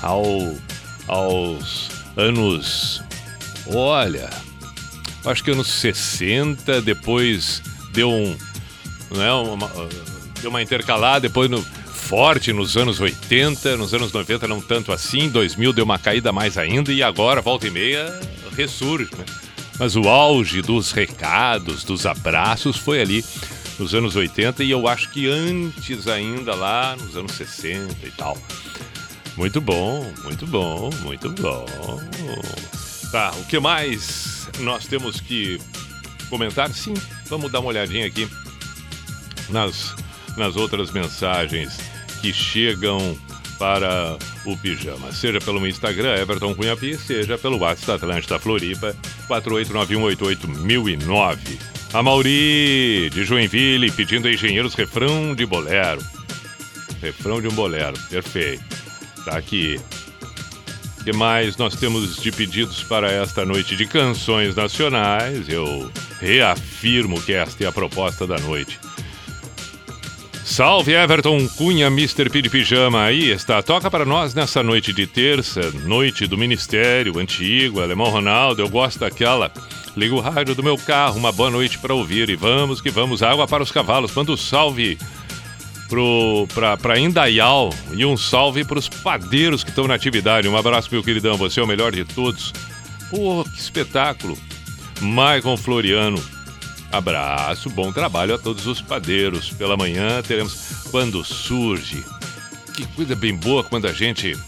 [0.00, 0.54] ao,
[1.08, 3.02] aos anos.
[3.66, 4.30] Olha,
[5.24, 8.51] acho que anos 60, depois deu um.
[9.16, 9.70] Né, uma,
[10.40, 11.62] deu uma intercalada, depois no,
[12.12, 16.58] forte nos anos 80, nos anos 90 não tanto assim, 2000 deu uma caída mais
[16.58, 18.20] ainda e agora, volta e meia,
[18.54, 19.24] ressurge, né?
[19.78, 23.24] Mas o auge dos recados, dos abraços foi ali
[23.78, 28.36] nos anos 80 e eu acho que antes ainda lá nos anos 60 e tal.
[29.34, 31.64] Muito bom, muito bom, muito bom.
[33.10, 35.58] Tá, o que mais nós temos que
[36.28, 36.70] comentar?
[36.74, 36.94] Sim,
[37.26, 38.28] vamos dar uma olhadinha aqui
[39.48, 39.94] nas,
[40.36, 41.78] nas outras mensagens
[42.20, 43.16] que chegam
[43.58, 45.12] para o pijama.
[45.12, 48.94] Seja pelo Instagram, Everton Cunha Pi, seja pelo WhatsApp Atlântida Floripa,
[49.28, 51.58] 489188009.
[51.92, 56.02] A Mauri, de Joinville, pedindo a engenheiros refrão de bolero.
[57.00, 58.64] Refrão de um bolero, perfeito.
[59.24, 59.80] Tá aqui.
[61.00, 65.48] O que mais nós temos de pedidos para esta noite de canções nacionais?
[65.48, 65.90] Eu
[66.20, 68.78] reafirmo que esta é a proposta da noite.
[70.52, 72.28] Salve Everton Cunha, Mr.
[72.28, 73.04] P de Pijama.
[73.04, 78.60] Aí está, toca para nós nessa noite de terça, noite do Ministério Antigo, Alemão Ronaldo.
[78.60, 79.50] Eu gosto daquela.
[79.96, 82.28] Liga o rádio do meu carro, uma boa noite para ouvir.
[82.28, 84.14] E vamos que vamos, água para os cavalos.
[84.14, 84.98] Manda um salve
[86.78, 90.46] para Indaial e um salve para os padeiros que estão na atividade.
[90.48, 92.52] Um abraço, meu queridão, você é o melhor de todos.
[93.08, 94.36] Pô, que espetáculo.
[95.00, 96.22] Maicon Floriano.
[96.92, 99.50] Abraço, bom trabalho a todos os padeiros.
[99.50, 102.04] Pela manhã teremos Quando Surge.
[102.74, 104.38] Que coisa bem boa quando a gente.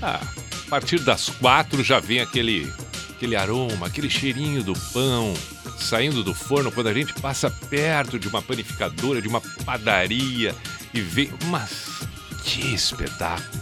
[0.00, 0.20] Ah,
[0.66, 2.72] a partir das quatro já vem aquele,
[3.10, 5.34] aquele aroma, aquele cheirinho do pão
[5.78, 6.72] saindo do forno.
[6.72, 10.54] Quando a gente passa perto de uma panificadora, de uma padaria
[10.94, 11.28] e vê.
[11.46, 12.06] Mas
[12.42, 13.60] que espetáculo!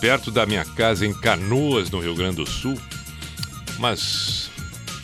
[0.00, 2.80] Perto da minha casa em Canoas, no Rio Grande do Sul,
[3.78, 4.50] mas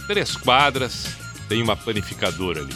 [0.06, 1.17] três quadras,
[1.48, 2.74] tem uma panificadora ali.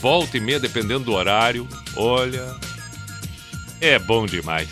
[0.00, 2.54] Volta e meia, dependendo do horário, olha,
[3.80, 4.68] é bom demais.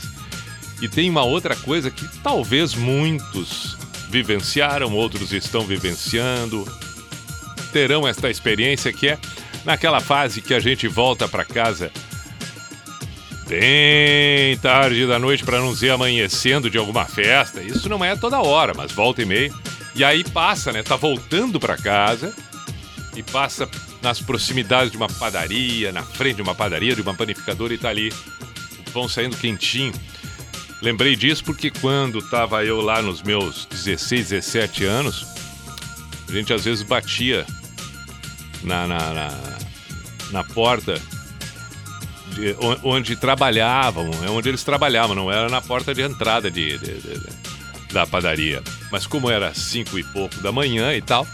[0.81, 3.77] E tem uma outra coisa que talvez muitos
[4.09, 6.67] vivenciaram, outros estão vivenciando,
[7.73, 9.19] terão esta experiência que é
[9.65, 11.93] naquela fase que a gente volta para casa
[13.51, 17.61] bem tarde da noite para não dizer amanhecendo de alguma festa.
[17.61, 19.53] Isso não é toda hora, mas volta e meia.
[19.93, 20.85] E aí passa, né?
[20.85, 22.33] Tá voltando para casa
[23.21, 23.69] e passa
[24.03, 27.91] nas proximidades de uma padaria, na frente de uma padaria, de uma panificadora e tá
[27.91, 28.13] ali
[28.79, 29.93] o pão saindo quentinho.
[30.83, 35.27] Lembrei disso porque quando tava eu lá nos meus 16, 17 anos,
[36.29, 37.47] a gente às vezes batia
[38.63, 39.59] na, na, na,
[40.33, 41.01] na porta
[42.35, 47.01] de, onde trabalhavam, é onde eles trabalhavam, não era na porta de entrada de, de,
[47.01, 47.41] de
[47.93, 48.63] da padaria.
[48.91, 51.27] Mas como era cinco e pouco da manhã e tal,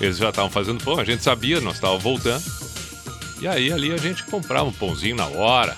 [0.00, 2.42] eles já estavam fazendo pão, a gente sabia, nós estávamos voltando.
[3.40, 5.76] E aí ali a gente comprava um pãozinho na hora.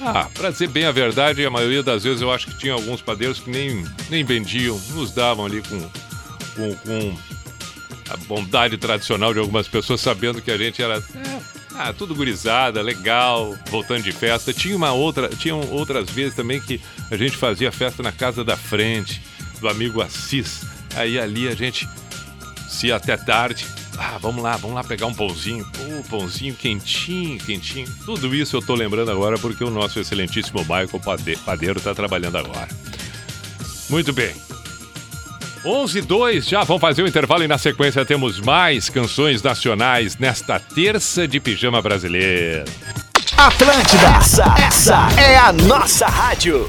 [0.00, 3.00] Ah, pra dizer bem a verdade, a maioria das vezes eu acho que tinha alguns
[3.00, 5.78] padeiros que nem, nem vendiam, nos davam ali com,
[6.56, 7.18] com, com
[8.10, 10.98] a bondade tradicional de algumas pessoas, sabendo que a gente era.
[10.98, 11.40] É,
[11.74, 14.52] ah, tudo gurizada, legal, voltando de festa.
[14.52, 18.56] Tinha uma outra, tinham outras vezes também que a gente fazia festa na casa da
[18.56, 19.22] frente,
[19.60, 20.64] do amigo Assis.
[20.94, 21.88] Aí ali a gente
[22.72, 23.66] se até tarde.
[23.98, 25.64] Ah, vamos lá, vamos lá pegar um pãozinho.
[25.66, 27.86] Pô, pãozinho quentinho, quentinho.
[28.04, 32.38] Tudo isso eu tô lembrando agora porque o nosso excelentíssimo Michael Pade- Padeiro tá trabalhando
[32.38, 32.68] agora.
[33.90, 34.34] Muito bem.
[35.64, 40.16] 11 e 2, já vamos fazer o intervalo e na sequência temos mais canções nacionais
[40.18, 42.64] nesta terça de pijama brasileiro.
[43.36, 46.68] Atlântida, essa, essa é a nossa rádio.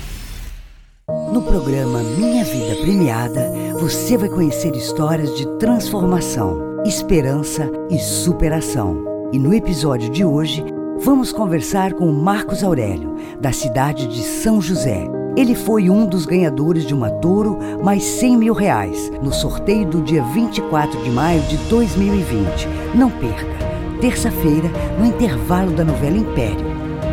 [1.31, 3.41] No programa Minha Vida Premiada,
[3.83, 9.29] você vai conhecer histórias de transformação, esperança e superação.
[9.33, 10.63] E no episódio de hoje,
[11.01, 15.05] vamos conversar com Marcos Aurélio, da cidade de São José.
[15.35, 20.01] Ele foi um dos ganhadores de uma Toro mais 100 mil reais no sorteio do
[20.01, 22.65] dia 24 de maio de 2020.
[22.95, 26.65] Não perca, terça-feira, no intervalo da novela Império.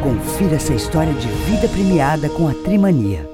[0.05, 3.30] Confira essa história de vida premiada com a Trimania.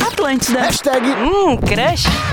[0.07, 0.61] Atlântida.
[0.61, 2.32] Hashtag hum, crush.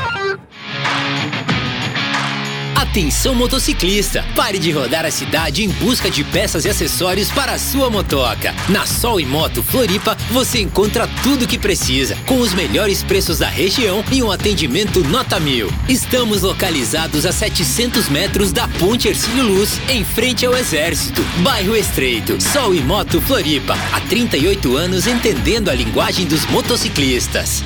[2.80, 7.60] Atenção motociclista, pare de rodar a cidade em busca de peças e acessórios para a
[7.60, 8.56] sua motoca.
[8.70, 13.40] Na Sol e Moto Floripa você encontra tudo o que precisa, com os melhores preços
[13.40, 15.70] da região e um atendimento nota mil.
[15.90, 22.42] Estamos localizados a 700 metros da Ponte Ercílio Luz, em frente ao Exército, bairro Estreito.
[22.42, 27.62] Sol e Moto Floripa, há 38 anos entendendo a linguagem dos motociclistas.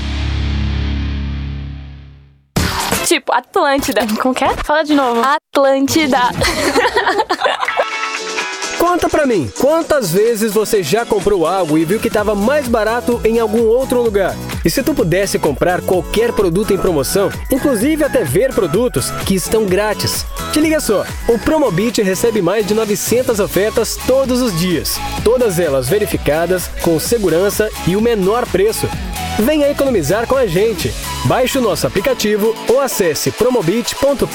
[3.13, 4.01] Tipo, Atlântida.
[4.19, 4.49] Como que é?
[4.63, 5.21] Fala de novo.
[5.21, 6.17] Atlântida.
[8.79, 13.21] Conta pra mim, quantas vezes você já comprou algo e viu que estava mais barato
[13.23, 14.35] em algum outro lugar?
[14.65, 19.67] E se tu pudesse comprar qualquer produto em promoção, inclusive até ver produtos que estão
[19.67, 20.25] grátis?
[20.51, 25.87] Te liga só, o Promobit recebe mais de 900 ofertas todos os dias, todas elas
[25.87, 28.89] verificadas, com segurança e o menor preço.
[29.37, 30.91] Venha economizar com a gente.
[31.25, 34.27] Baixe o nosso aplicativo ou acesse promobit.com.br.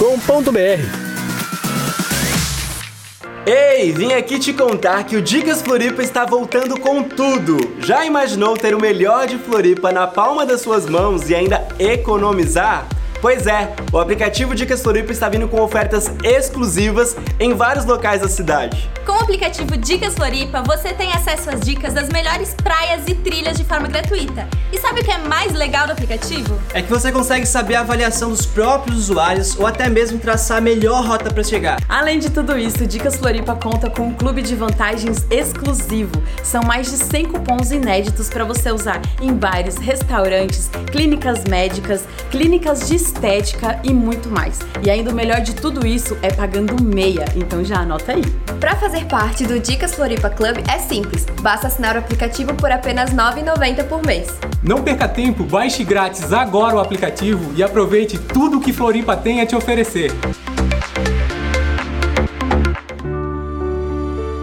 [3.45, 7.59] Ei, vim aqui te contar que o Dicas Floripa está voltando com tudo.
[7.80, 12.89] Já imaginou ter o melhor de Floripa na palma das suas mãos e ainda economizar?
[13.21, 18.29] Pois é, o aplicativo Dicas Floripa está vindo com ofertas exclusivas em vários locais da
[18.29, 18.89] cidade.
[19.05, 23.57] Com o aplicativo Dicas Floripa, você tem acesso às dicas das melhores praias e trilhas
[23.57, 24.47] de forma gratuita.
[24.73, 26.61] E sabe o que é mais legal do aplicativo?
[26.73, 30.61] É que você consegue saber a avaliação dos próprios usuários ou até mesmo traçar a
[30.61, 31.79] melhor rota para chegar.
[31.89, 36.23] Além de tudo isso, Dicas Floripa conta com um clube de vantagens exclusivo.
[36.45, 42.87] São mais de 100 cupons inéditos para você usar em bares, restaurantes, clínicas médicas, clínicas
[42.87, 44.59] de estética e muito mais.
[44.83, 48.23] E ainda o melhor de tudo isso é pagando meia, então já anota aí.
[48.61, 53.11] Para fazer parte do Dicas Floripa Club é simples, basta assinar o aplicativo por apenas
[53.11, 54.39] R$ 9,90 por mês.
[54.63, 59.47] Não perca tempo, baixe grátis agora o aplicativo e aproveite tudo que Floripa tem a
[59.47, 60.13] te oferecer.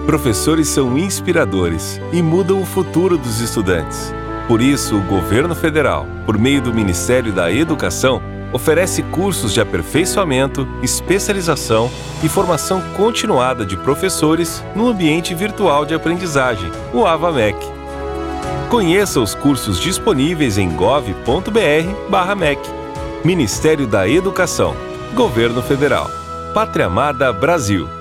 [0.05, 4.13] Professores são inspiradores e mudam o futuro dos estudantes.
[4.47, 8.22] Por isso, o governo federal, por meio do Ministério da Educação,
[8.55, 11.91] oferece cursos de aperfeiçoamento, especialização
[12.23, 17.57] e formação continuada de professores no ambiente virtual de aprendizagem, o AvaMec.
[18.69, 22.61] Conheça os cursos disponíveis em gov.br/mec.
[23.25, 24.73] Ministério da Educação,
[25.13, 26.09] Governo Federal,
[26.53, 27.94] Pátria Amada Brasil.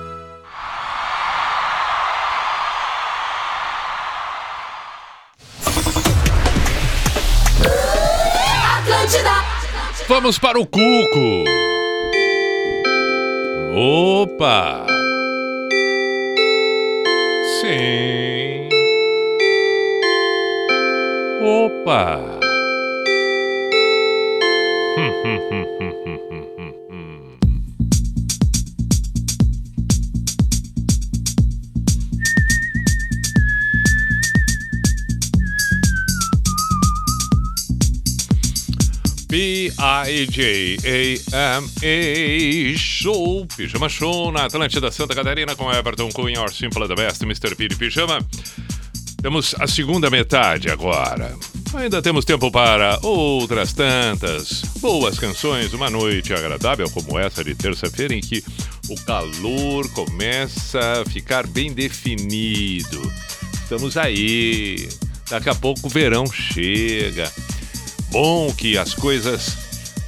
[10.25, 11.43] Vamos para o Cuco.
[13.75, 14.87] Opa!
[17.61, 18.67] Sim.
[21.43, 22.19] Opa!
[39.35, 40.77] P-I-J-A-M-A
[42.77, 47.53] Show, Pijama Show na Atlântida Santa Catarina com Everton Cunha, Or Simple the Best, Mr.
[47.53, 48.25] P de Pijama.
[49.21, 51.35] Temos a segunda metade agora.
[51.73, 58.15] Ainda temos tempo para outras tantas boas canções, uma noite agradável como essa de terça-feira
[58.15, 58.41] em que
[58.87, 63.01] o calor começa a ficar bem definido.
[63.61, 64.87] Estamos aí.
[65.29, 67.29] Daqui a pouco o verão chega.
[68.17, 69.57] Bom que as coisas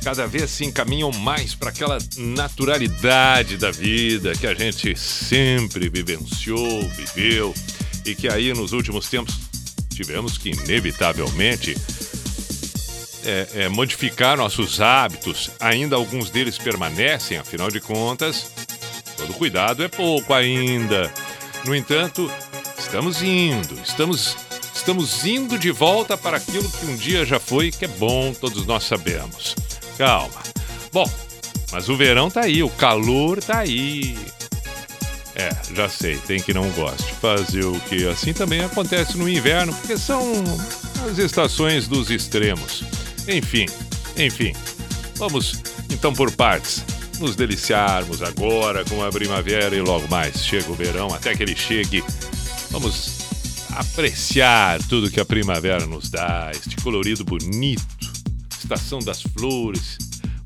[0.01, 6.87] cada vez se encaminham mais para aquela naturalidade da vida que a gente sempre vivenciou,
[6.91, 7.53] viveu
[8.05, 9.37] e que aí nos últimos tempos
[9.89, 11.75] tivemos que inevitavelmente
[13.25, 15.51] é, é, modificar nossos hábitos.
[15.59, 18.53] Ainda alguns deles permanecem, afinal de contas,
[19.17, 21.13] todo cuidado é pouco ainda.
[21.65, 22.31] No entanto,
[22.79, 24.46] estamos indo, estamos
[24.87, 28.65] estamos indo de volta para aquilo que um dia já foi, que é bom, todos
[28.65, 29.53] nós sabemos.
[29.97, 30.41] Calma.
[30.93, 31.05] Bom,
[31.73, 34.17] mas o verão tá aí, o calor tá aí.
[35.35, 37.11] É, já sei, tem que não goste.
[37.19, 40.23] Fazer o que assim também acontece no inverno, porque são
[41.11, 42.81] as estações dos extremos.
[43.27, 43.65] Enfim,
[44.15, 44.53] enfim.
[45.15, 45.61] Vamos
[45.91, 46.81] então por partes.
[47.19, 51.57] Nos deliciarmos agora com a primavera e logo mais chega o verão, até que ele
[51.57, 52.01] chegue.
[52.71, 53.16] Vamos
[53.77, 57.85] apreciar tudo que a primavera nos dá, este colorido bonito,
[58.59, 59.97] estação das flores,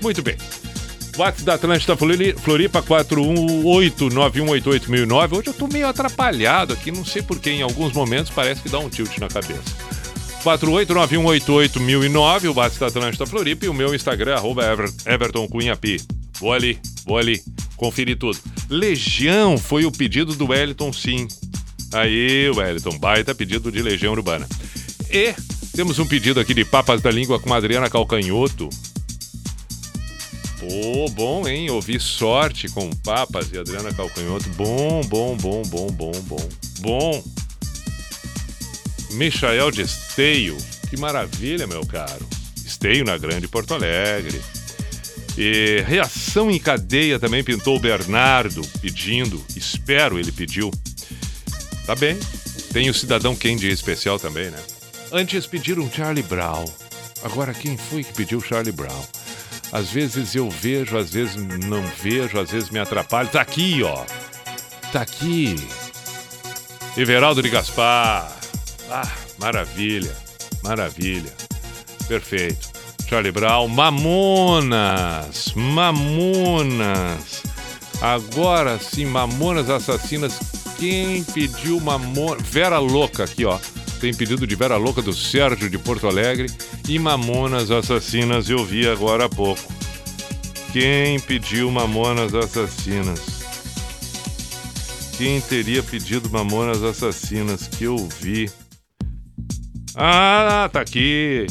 [0.02, 0.38] Muito bem.
[1.16, 5.38] WhatsApp da Atlântida Floripa 41891881009.
[5.38, 7.52] Hoje eu tô meio atrapalhado aqui, não sei porquê.
[7.52, 9.62] Em alguns momentos parece que dá um tilt na cabeça.
[10.44, 16.02] 489188009, o WhatsApp da Atlântida Floripa e o meu Instagram, arroba Ever, Everton Cunha P.
[16.40, 17.42] Vou ali, vou ali,
[17.78, 18.38] conferir tudo.
[18.70, 21.28] Legião foi o pedido do Wellington, sim.
[21.94, 24.46] Aí, Wellington, baita pedido de Legião Urbana.
[25.10, 25.34] E
[25.74, 28.70] temos um pedido aqui de Papas da Língua com Adriana Calcanhoto.
[30.60, 31.70] Pô, bom, hein?
[31.70, 34.50] Ouvi sorte com Papas e Adriana Calcanhoto.
[34.50, 36.50] Bom, bom, bom, bom, bom, bom.
[36.80, 37.24] Bom.
[39.14, 40.58] Michael de Esteio.
[40.90, 42.28] Que maravilha, meu caro.
[42.66, 44.42] Esteio na Grande Porto Alegre.
[45.38, 49.44] E reação em cadeia também pintou o Bernardo pedindo.
[49.56, 50.72] Espero ele pediu.
[51.86, 52.18] Tá bem.
[52.72, 54.60] Tem o Cidadão Candy especial também, né?
[55.12, 56.66] Antes pediram Charlie Brown.
[57.24, 59.04] Agora quem foi que pediu Charlie Brown?
[59.72, 63.30] Às vezes eu vejo, às vezes não vejo, às vezes me atrapalho.
[63.30, 64.06] Tá aqui, ó.
[64.92, 65.56] Tá aqui.
[66.96, 68.43] Everaldo de Gaspar.
[68.90, 69.10] Ah,
[69.40, 70.16] maravilha.
[70.64, 71.32] Maravilha.
[72.08, 72.70] Perfeito.
[73.08, 73.68] Charlie Brown.
[73.68, 75.54] Mamonas.
[75.56, 77.44] Mamonas.
[78.02, 80.40] Agora sim, Mamonas Assassinas.
[80.78, 82.46] Quem pediu Mamonas?
[82.48, 83.58] Vera Louca aqui, ó.
[84.02, 86.52] tem pedido de Vera Louca do Sérgio de Porto Alegre
[86.90, 89.62] e Mamonas Assassinas eu vi agora há pouco.
[90.74, 93.20] Quem pediu Mamonas Assassinas?
[95.18, 98.50] Quem teria pedido Mamonas Assassinas que eu vi?
[99.96, 101.46] Ah, tá aqui.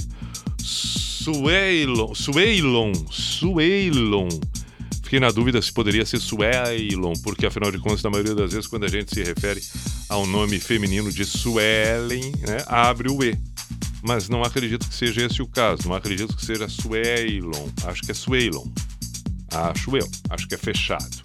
[0.59, 4.29] Sueilon, Sueilon, Sueilon.
[5.05, 8.67] Fiquei na dúvida se poderia ser Sueilon, porque afinal de contas, na maioria das vezes,
[8.67, 9.63] quando a gente se refere
[10.09, 13.39] ao nome feminino de Suelen, né, abre o E.
[14.03, 17.69] Mas não acredito que seja esse o caso, não acredito que seja Sueilon.
[17.85, 18.65] Acho que é Sueilon.
[19.51, 21.23] Acho eu, acho que é fechado.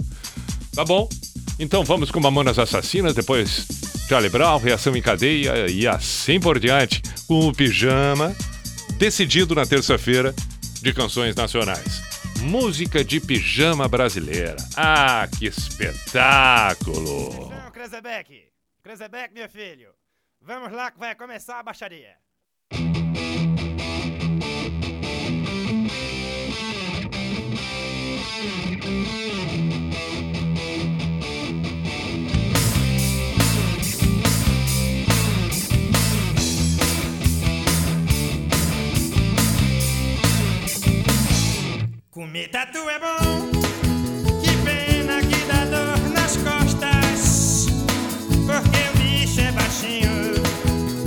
[0.75, 1.09] Tá bom?
[1.57, 3.65] Então vamos com Mamonas Assassinas, depois
[4.07, 8.33] Charlie Brown, Reação em Cadeia e assim por diante, com o Pijama,
[8.97, 10.33] decidido na terça-feira
[10.81, 12.01] de canções nacionais.
[12.39, 14.55] Música de pijama brasileira.
[14.77, 17.51] Ah, que espetáculo!
[17.73, 18.45] Krezebeck,
[18.81, 19.89] Krezebeck, meu filho,
[20.41, 22.15] vamos lá que vai começar a baixaria.
[42.17, 43.51] Comer tatu é bom,
[44.41, 47.67] que pena que dá dor nas costas,
[48.47, 50.33] porque o bicho é baixinho.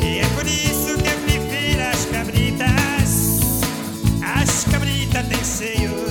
[0.01, 3.41] E é por isso que eu prefiro as cabritas.
[4.23, 6.10] As cabritas têm seios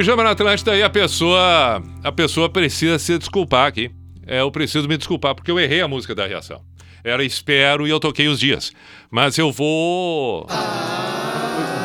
[0.00, 1.82] Pijama na Atlântida e a pessoa.
[2.02, 3.90] A pessoa precisa se desculpar aqui.
[4.26, 6.62] É, eu preciso me desculpar porque eu errei a música da reação.
[7.04, 8.72] Era Espero e eu toquei os dias.
[9.10, 10.46] Mas eu vou.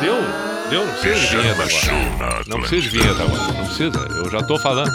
[0.00, 0.16] Deu?
[0.70, 0.86] Deu?
[0.86, 1.62] Não precisa de vinheta
[2.14, 2.44] agora.
[2.46, 3.52] Não precisa de vinheta agora.
[3.52, 3.98] Não precisa.
[4.16, 4.92] Eu já tô falando.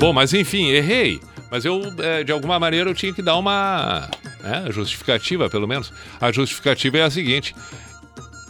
[0.00, 1.20] Bom, mas enfim, errei.
[1.50, 4.08] Mas eu, é, de alguma maneira, eu tinha que dar uma
[4.42, 5.92] né, justificativa, pelo menos.
[6.18, 7.54] A justificativa é a seguinte: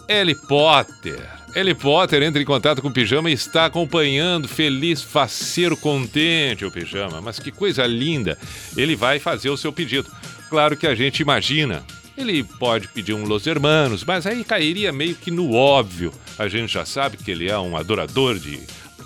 [0.08, 1.41] Ellie Potter.
[1.54, 6.70] Ellie Potter entra em contato com o Pijama e está acompanhando, feliz, faceiro, contente o
[6.70, 7.20] Pijama.
[7.20, 8.38] Mas que coisa linda!
[8.74, 10.10] Ele vai fazer o seu pedido.
[10.48, 11.84] Claro que a gente imagina.
[12.16, 16.12] Ele pode pedir um Los Hermanos, mas aí cairia meio que no óbvio.
[16.38, 18.60] A gente já sabe que ele é um adorador de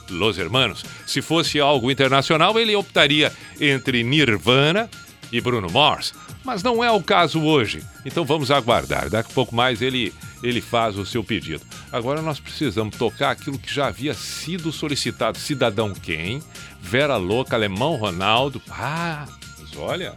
[0.08, 0.84] Los Hermanos.
[1.04, 4.88] Se fosse algo internacional, ele optaria entre Nirvana
[5.32, 6.14] e Bruno Mars.
[6.44, 7.82] Mas não é o caso hoje.
[8.04, 9.10] Então vamos aguardar.
[9.10, 11.62] Daqui a pouco mais ele, ele faz o seu pedido.
[11.90, 15.38] Agora nós precisamos tocar aquilo que já havia sido solicitado.
[15.38, 16.42] Cidadão Quem,
[16.80, 18.62] Vera Louca, Alemão Ronaldo.
[18.70, 19.26] Ah,
[19.58, 20.14] mas olha,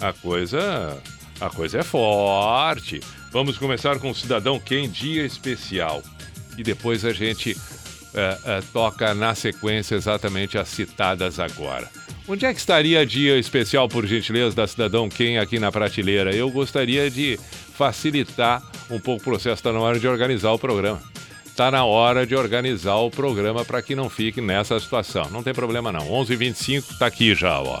[0.00, 0.96] a coisa,
[1.40, 3.00] a coisa é forte.
[3.30, 6.02] Vamos começar com Cidadão Quem, Dia Especial.
[6.56, 7.56] E depois a gente
[8.18, 11.88] é, é, toca na sequência exatamente as citadas agora.
[12.26, 16.34] Onde é que estaria dia especial, por gentileza, da Cidadão Quem aqui na prateleira?
[16.34, 17.38] Eu gostaria de
[17.74, 21.00] facilitar um pouco o processo, está na hora de organizar o programa.
[21.46, 25.30] Está na hora de organizar o programa para que não fique nessa situação.
[25.30, 26.06] Não tem problema não.
[26.08, 27.80] 11h25 está aqui já, ó.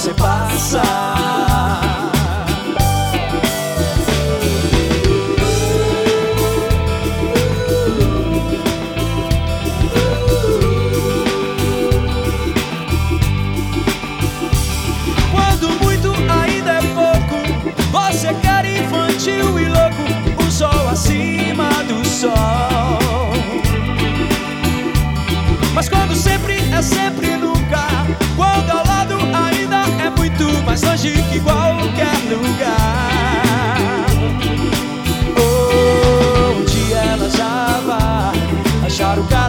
[0.00, 0.80] Quando você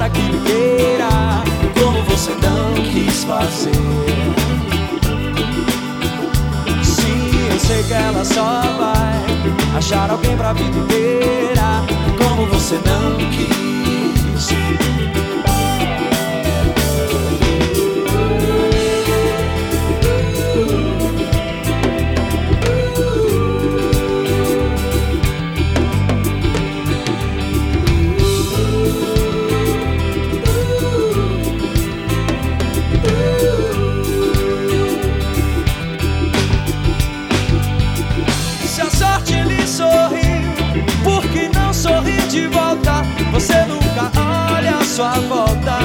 [0.02, 1.10] cara que lhe queira,
[1.80, 3.72] como você não quis fazer.
[6.84, 11.84] Sim, eu sei que ela só vai achar alguém pra vida inteira,
[12.18, 13.61] como você não quis.
[45.03, 45.78] A volta.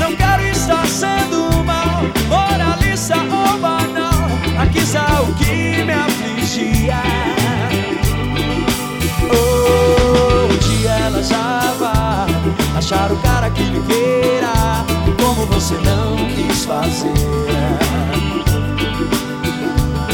[0.00, 4.28] Não quero estar sendo mal, moralista ou banal.
[4.58, 7.02] Aqui está o que me afligia.
[9.30, 10.48] Oh,
[10.88, 14.52] ela já vai achar o cara que lhe queira,
[15.20, 17.12] como você não quis fazer.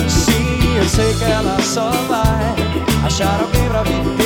[0.08, 2.54] Sim, eu sei que ela só vai
[3.04, 4.19] achar alguém pra vida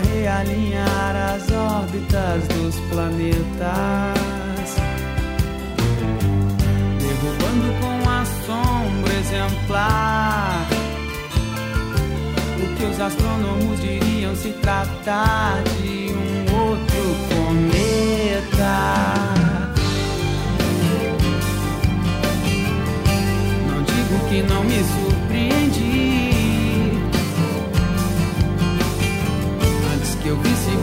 [0.00, 4.20] realinhar as órbitas dos planetas,
[6.98, 10.66] derrubando com a sombra exemplar
[12.62, 18.74] o que os astrônomos diriam se tratar de um outro cometa.
[23.66, 24.82] Não digo que não me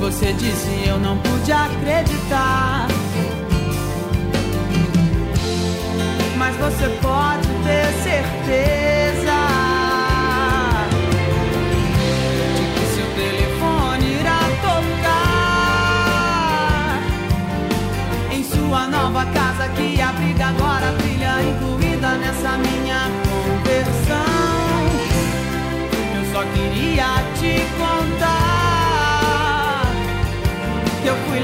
[0.10, 2.88] você disse eu não pude acreditar.
[6.38, 9.38] Mas você pode ter certeza
[12.56, 15.02] de que seu telefone irá tocar
[18.32, 24.88] em sua nova casa que abriga agora filha incluída nessa minha conversão.
[26.16, 27.08] Eu só queria
[27.38, 28.37] te contar.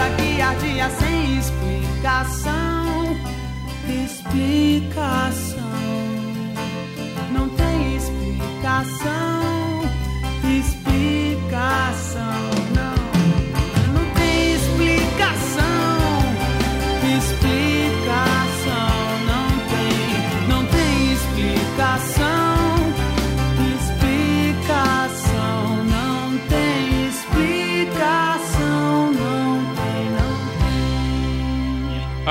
[0.00, 3.16] a vida que ardia sem explicação.
[4.04, 5.60] Explicação.
[7.32, 9.40] Não tem explicação.
[10.58, 12.20] Explicação.
[12.74, 12.99] Não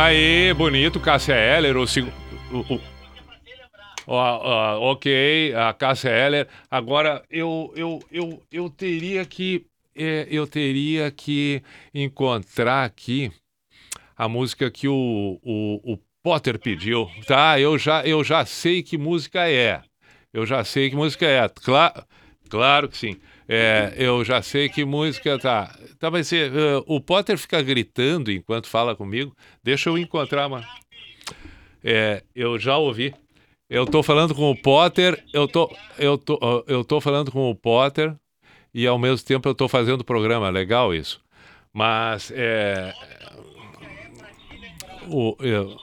[0.02, 2.14] Aê, bonito, Cássia Heller, o segundo.
[4.08, 6.48] ok, a Cássia Heller.
[6.72, 9.66] Agora, eu, eu, eu, eu teria que.
[9.94, 11.62] é, eu teria que
[11.94, 13.30] encontrar aqui
[14.16, 17.10] a música que o, o, o Potter pediu.
[17.28, 19.82] Tá, eu já, eu já sei que música é.
[20.32, 21.50] Eu já sei que música é.
[21.50, 22.08] Cla
[22.48, 23.18] claro que sim.
[23.52, 25.76] É, eu já sei que música tá.
[25.98, 29.36] Tá, mas é, uh, o Potter fica gritando enquanto fala comigo.
[29.64, 30.64] Deixa eu encontrar uma.
[31.84, 33.14] É, eu já ouvi.
[33.70, 37.56] Eu tô falando com o Potter, eu tô, eu tô, eu tô falando com o
[37.56, 38.16] Potter
[38.74, 40.50] e ao mesmo tempo eu tô fazendo o programa.
[40.50, 41.22] Legal isso.
[41.74, 42.94] Mas é.
[45.10, 45.76] O, eu-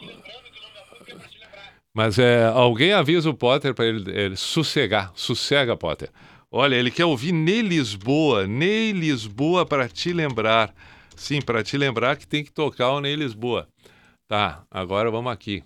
[1.94, 5.12] mas é, alguém avisa o Potter para ele, ele sossegar.
[5.14, 6.10] Sossega, Potter.
[6.58, 8.46] Olha, ele quer ouvir Ney Lisboa.
[8.46, 10.74] Ney Lisboa para te lembrar.
[11.14, 13.68] Sim, para te lembrar que tem que tocar o Ney Lisboa.
[14.26, 15.62] Tá, agora vamos aqui.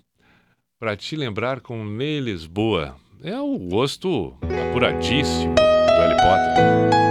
[0.77, 2.97] Para te lembrar com Ney Lisboa.
[3.23, 4.37] É o gosto
[4.69, 7.10] apuradíssimo do Harry Potter.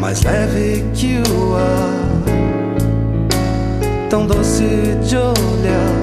[0.00, 2.22] mais leve que o ar,
[4.08, 5.94] tão doce de olhar,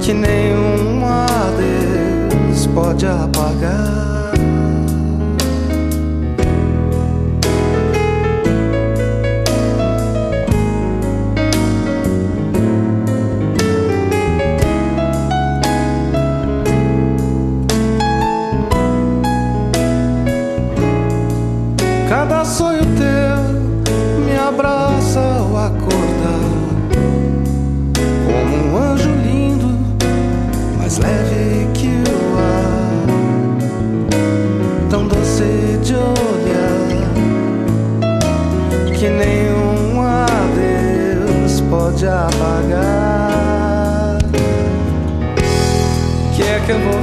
[0.00, 4.30] que nenhum adeus pode apagar.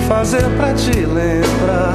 [0.09, 1.93] Fazer pra te lembrar?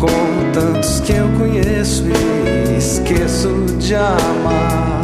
[0.00, 3.48] Como tantos que eu conheço e esqueço
[3.78, 5.02] de amar.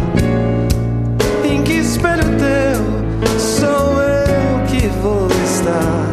[1.44, 6.05] Em que espelho teu sou eu que vou estar?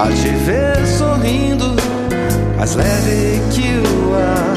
[0.00, 1.76] A te ver sorrindo,
[2.56, 4.56] mais leve que o ar,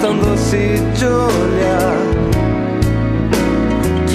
[0.00, 2.15] tão doce de olhar,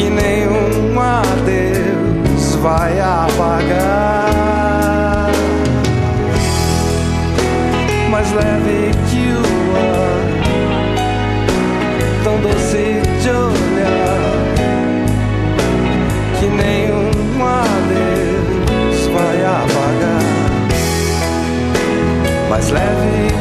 [0.01, 4.31] que nenhum adeus vai apagar.
[8.09, 9.43] Mas leve que o
[9.77, 10.25] ar
[12.23, 14.21] tão doce de olhar
[16.39, 17.11] que nenhum
[17.45, 20.25] adeus vai apagar.
[22.49, 23.40] Mas leve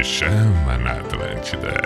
[0.00, 1.79] Pijama na Atlântida.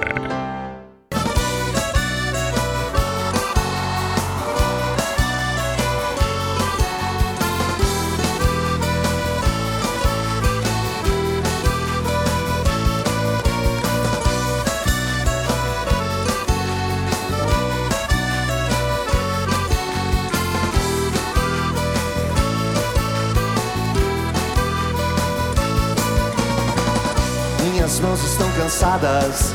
[27.84, 29.52] Minhas mãos estão cansadas,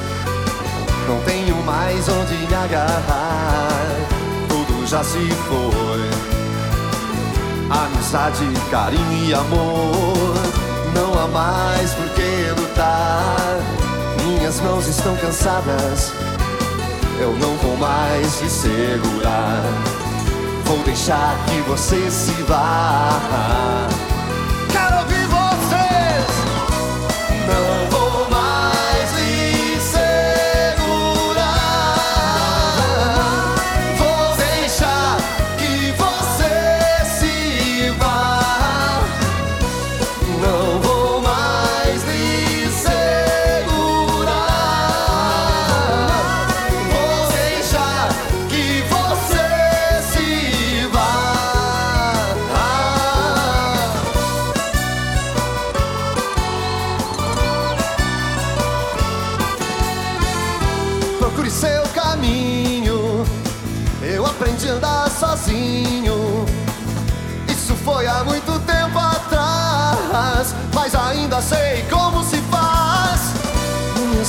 [1.08, 3.72] não tenho mais onde me agarrar.
[4.48, 6.10] Tudo já se foi.
[7.72, 10.36] Amizade, carinho e amor,
[10.94, 13.58] não há mais por que lutar.
[14.24, 16.14] Minhas mãos estão cansadas,
[17.20, 19.64] eu não vou mais lhe segurar.
[20.66, 23.88] Vou deixar que você se vá.
[24.72, 25.80] Quero ouvir vocês!
[27.48, 27.99] Não vou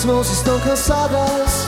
[0.01, 1.66] Minhas mãos estão cansadas.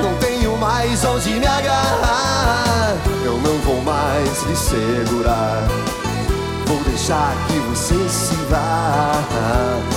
[0.00, 2.96] Não tenho mais onde me agarrar.
[3.24, 5.66] Eu não vou mais lhe segurar.
[6.66, 9.93] Vou deixar que você se vá.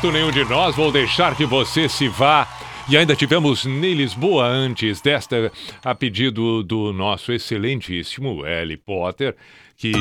[0.00, 0.74] Bonito, nenhum de nós.
[0.76, 2.46] Vou deixar que você se vá.
[2.88, 5.52] E ainda tivemos Ney Lisboa antes desta,
[5.84, 8.76] a pedido do nosso excelentíssimo L.
[8.78, 9.36] Potter,
[9.76, 9.92] que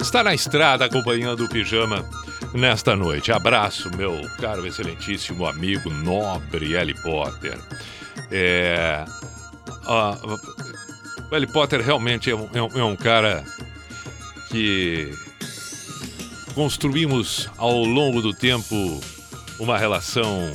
[0.00, 2.08] está na estrada acompanhando o pijama
[2.54, 3.32] nesta noite.
[3.32, 6.94] Abraço, meu caro, excelentíssimo amigo, nobre L.
[7.02, 7.58] Potter.
[8.30, 9.04] É.
[9.88, 11.46] o L.
[11.48, 13.42] Potter realmente é um, é um- é um cara
[14.48, 15.10] que
[16.56, 18.98] construímos ao longo do tempo
[19.60, 20.50] uma relação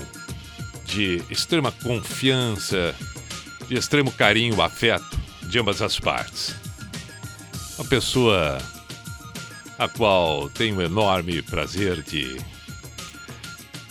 [0.84, 2.95] de extrema confiança,
[3.68, 6.56] de extremo carinho, afeto de ambas as partes.
[7.78, 8.57] Uma pessoa
[9.78, 12.36] a qual tenho enorme prazer de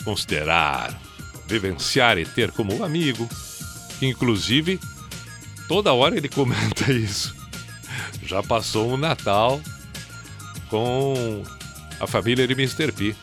[0.03, 1.01] considerar,
[1.47, 3.29] vivenciar e ter como amigo.
[4.03, 4.81] Inclusive,
[5.69, 7.37] toda hora ele comenta isso.
[8.25, 9.61] Já passou um Natal
[10.69, 11.45] com
[12.01, 12.91] a família de Mr.
[12.91, 13.15] P,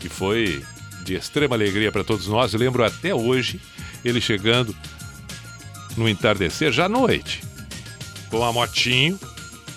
[0.00, 0.64] que foi
[1.04, 2.52] de extrema alegria para todos nós.
[2.54, 3.60] Lembro até hoje
[4.04, 4.74] ele chegando
[5.96, 7.42] no entardecer, já à noite,
[8.30, 9.18] com a motinho,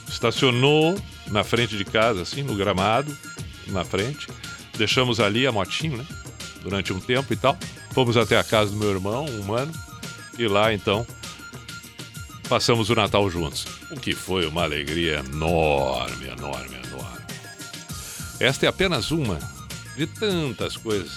[0.08, 3.16] estacionou na frente de casa, assim, no gramado,
[3.68, 4.28] na frente.
[4.78, 6.06] Deixamos ali a motinho, né?
[6.62, 7.58] Durante um tempo e tal.
[7.92, 9.72] Fomos até a casa do meu irmão, um mano,
[10.38, 11.06] e lá então
[12.48, 13.66] passamos o Natal juntos.
[13.90, 16.91] O que foi uma alegria enorme, enorme, enorme.
[18.42, 19.38] Esta é apenas uma
[19.96, 21.12] de tantas coisas.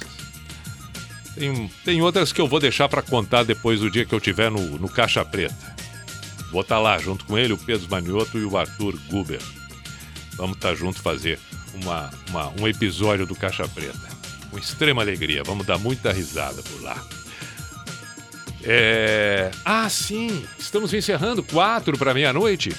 [1.34, 4.50] Tem, tem outras que eu vou deixar para contar depois do dia que eu tiver
[4.50, 5.74] no, no Caixa Preta.
[6.52, 9.40] Vou estar lá junto com ele, o Pedro Manioto e o Arthur Guber.
[10.36, 11.38] Vamos estar juntos fazer
[11.82, 14.08] uma, uma- um episódio do Caixa Preta.
[14.50, 15.42] Com extrema alegria.
[15.42, 17.02] Vamos dar muita risada por lá.
[18.62, 19.50] É...
[19.64, 20.44] Ah, sim!
[20.58, 22.74] Estamos encerrando quatro para meia-noite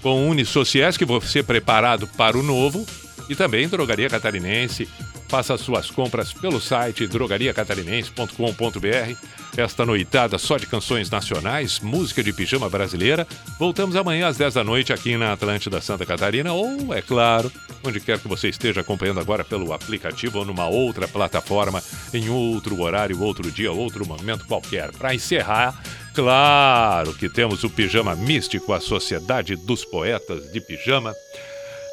[0.00, 2.86] com Sociais, que você preparado para o novo.
[3.30, 4.88] E também Drogaria Catarinense.
[5.28, 9.14] Faça suas compras pelo site drogariacatarinense.com.br.
[9.56, 13.24] Esta noitada só de canções nacionais, música de pijama brasileira.
[13.56, 17.52] Voltamos amanhã às 10 da noite aqui na Atlântida Santa Catarina, ou, é claro,
[17.84, 21.80] onde quer que você esteja acompanhando agora pelo aplicativo ou numa outra plataforma,
[22.12, 24.90] em outro horário, outro dia, outro momento qualquer.
[24.90, 25.80] Para encerrar,
[26.12, 31.14] claro que temos o Pijama Místico, a Sociedade dos Poetas de Pijama.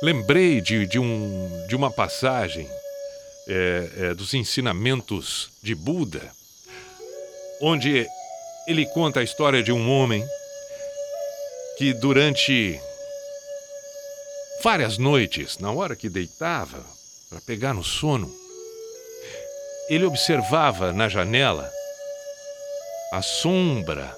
[0.01, 2.69] Lembrei de, de, um, de uma passagem
[3.47, 6.21] é, é, dos ensinamentos de Buda,
[7.59, 8.05] onde
[8.67, 10.23] ele conta a história de um homem
[11.79, 12.79] que durante
[14.63, 16.85] várias noites, na hora que deitava
[17.27, 18.31] para pegar no sono,
[19.89, 21.71] ele observava na janela
[23.11, 24.15] a sombra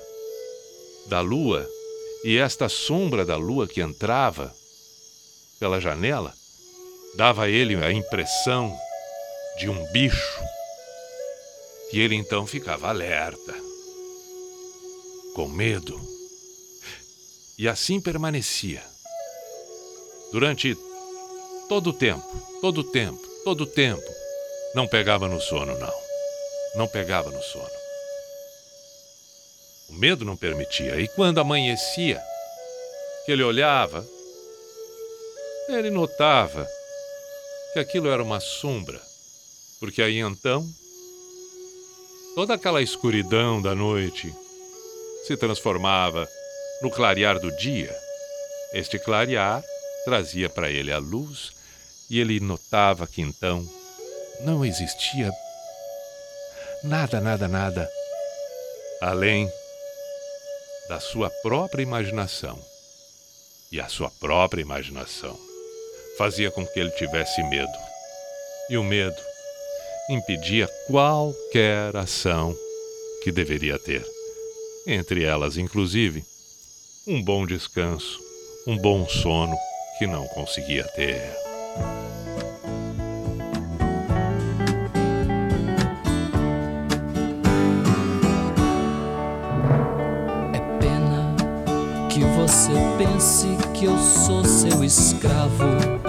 [1.08, 1.66] da lua
[2.26, 4.54] e esta sombra da lua que entrava
[5.60, 6.34] pela janela
[7.16, 8.76] dava a ele a impressão
[9.58, 10.40] de um bicho.
[11.92, 13.54] E ele então ficava alerta,
[15.36, 16.00] com medo.
[17.58, 18.82] E assim permanecia.
[20.32, 20.78] Durante
[21.68, 22.24] todo o tempo,
[22.62, 24.20] todo o tempo, todo o tempo.
[24.76, 25.94] Não pegava no sono, não.
[26.76, 27.80] Não pegava no sono.
[29.90, 31.00] O medo não permitia.
[31.02, 32.22] E quando amanhecia,
[33.26, 34.06] que ele olhava,
[35.78, 36.68] ele notava
[37.74, 39.00] que aquilo era uma sombra,
[39.80, 40.66] porque aí então
[42.36, 44.34] toda aquela escuridão da noite
[45.28, 46.28] se transformava
[46.82, 47.96] no clarear do dia.
[48.74, 49.64] Este clarear
[50.06, 51.52] trazia para ele a luz
[52.10, 53.68] e ele notava que então
[54.42, 55.32] não existia
[56.84, 57.90] nada, nada, nada
[59.02, 59.50] além
[60.88, 62.60] da sua própria imaginação.
[63.72, 65.49] E a sua própria imaginação
[66.20, 67.72] fazia com que ele tivesse medo.
[68.70, 69.16] E o medo
[70.10, 72.54] impedia qualquer ação
[73.24, 74.06] que deveria ter.
[74.86, 76.22] Entre elas, inclusive,
[77.08, 78.20] um bom descanso,
[78.68, 79.56] um bom sono
[79.98, 81.22] que não conseguia ter.
[90.82, 91.36] Pena
[92.10, 96.09] que você pense que eu sou seu escravo.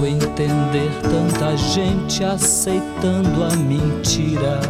[0.00, 4.60] Posso entender tanta gente aceitando a mentira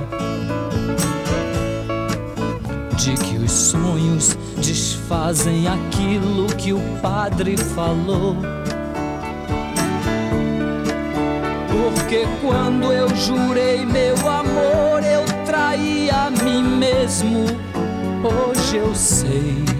[2.96, 8.36] de que os sonhos desfazem aquilo que o padre falou.
[11.68, 17.46] Porque quando eu jurei meu amor, eu traí a mim mesmo.
[18.22, 19.79] Hoje eu sei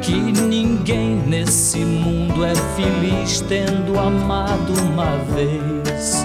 [0.00, 6.24] que ninguém nesse mundo é feliz tendo amado uma vez,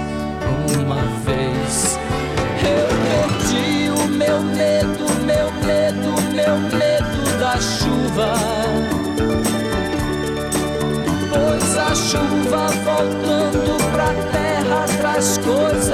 [0.80, 2.00] uma vez.
[2.64, 8.34] Eu perdi o meu medo, meu medo, meu medo da chuva.
[11.30, 15.85] Pois a chuva voltando pra terra traz coisas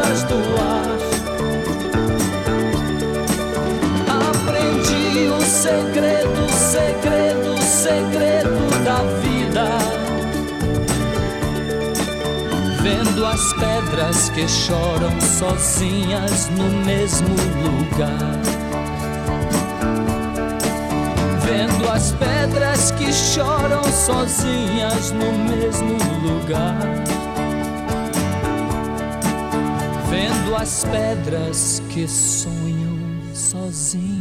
[7.82, 9.66] segredo, da vida.
[12.84, 18.40] Vendo as pedras que choram sozinhas no mesmo lugar.
[21.44, 26.78] Vendo as pedras que choram sozinhas no mesmo lugar.
[30.08, 33.00] Vendo as pedras que sonham
[33.34, 34.21] sozinhas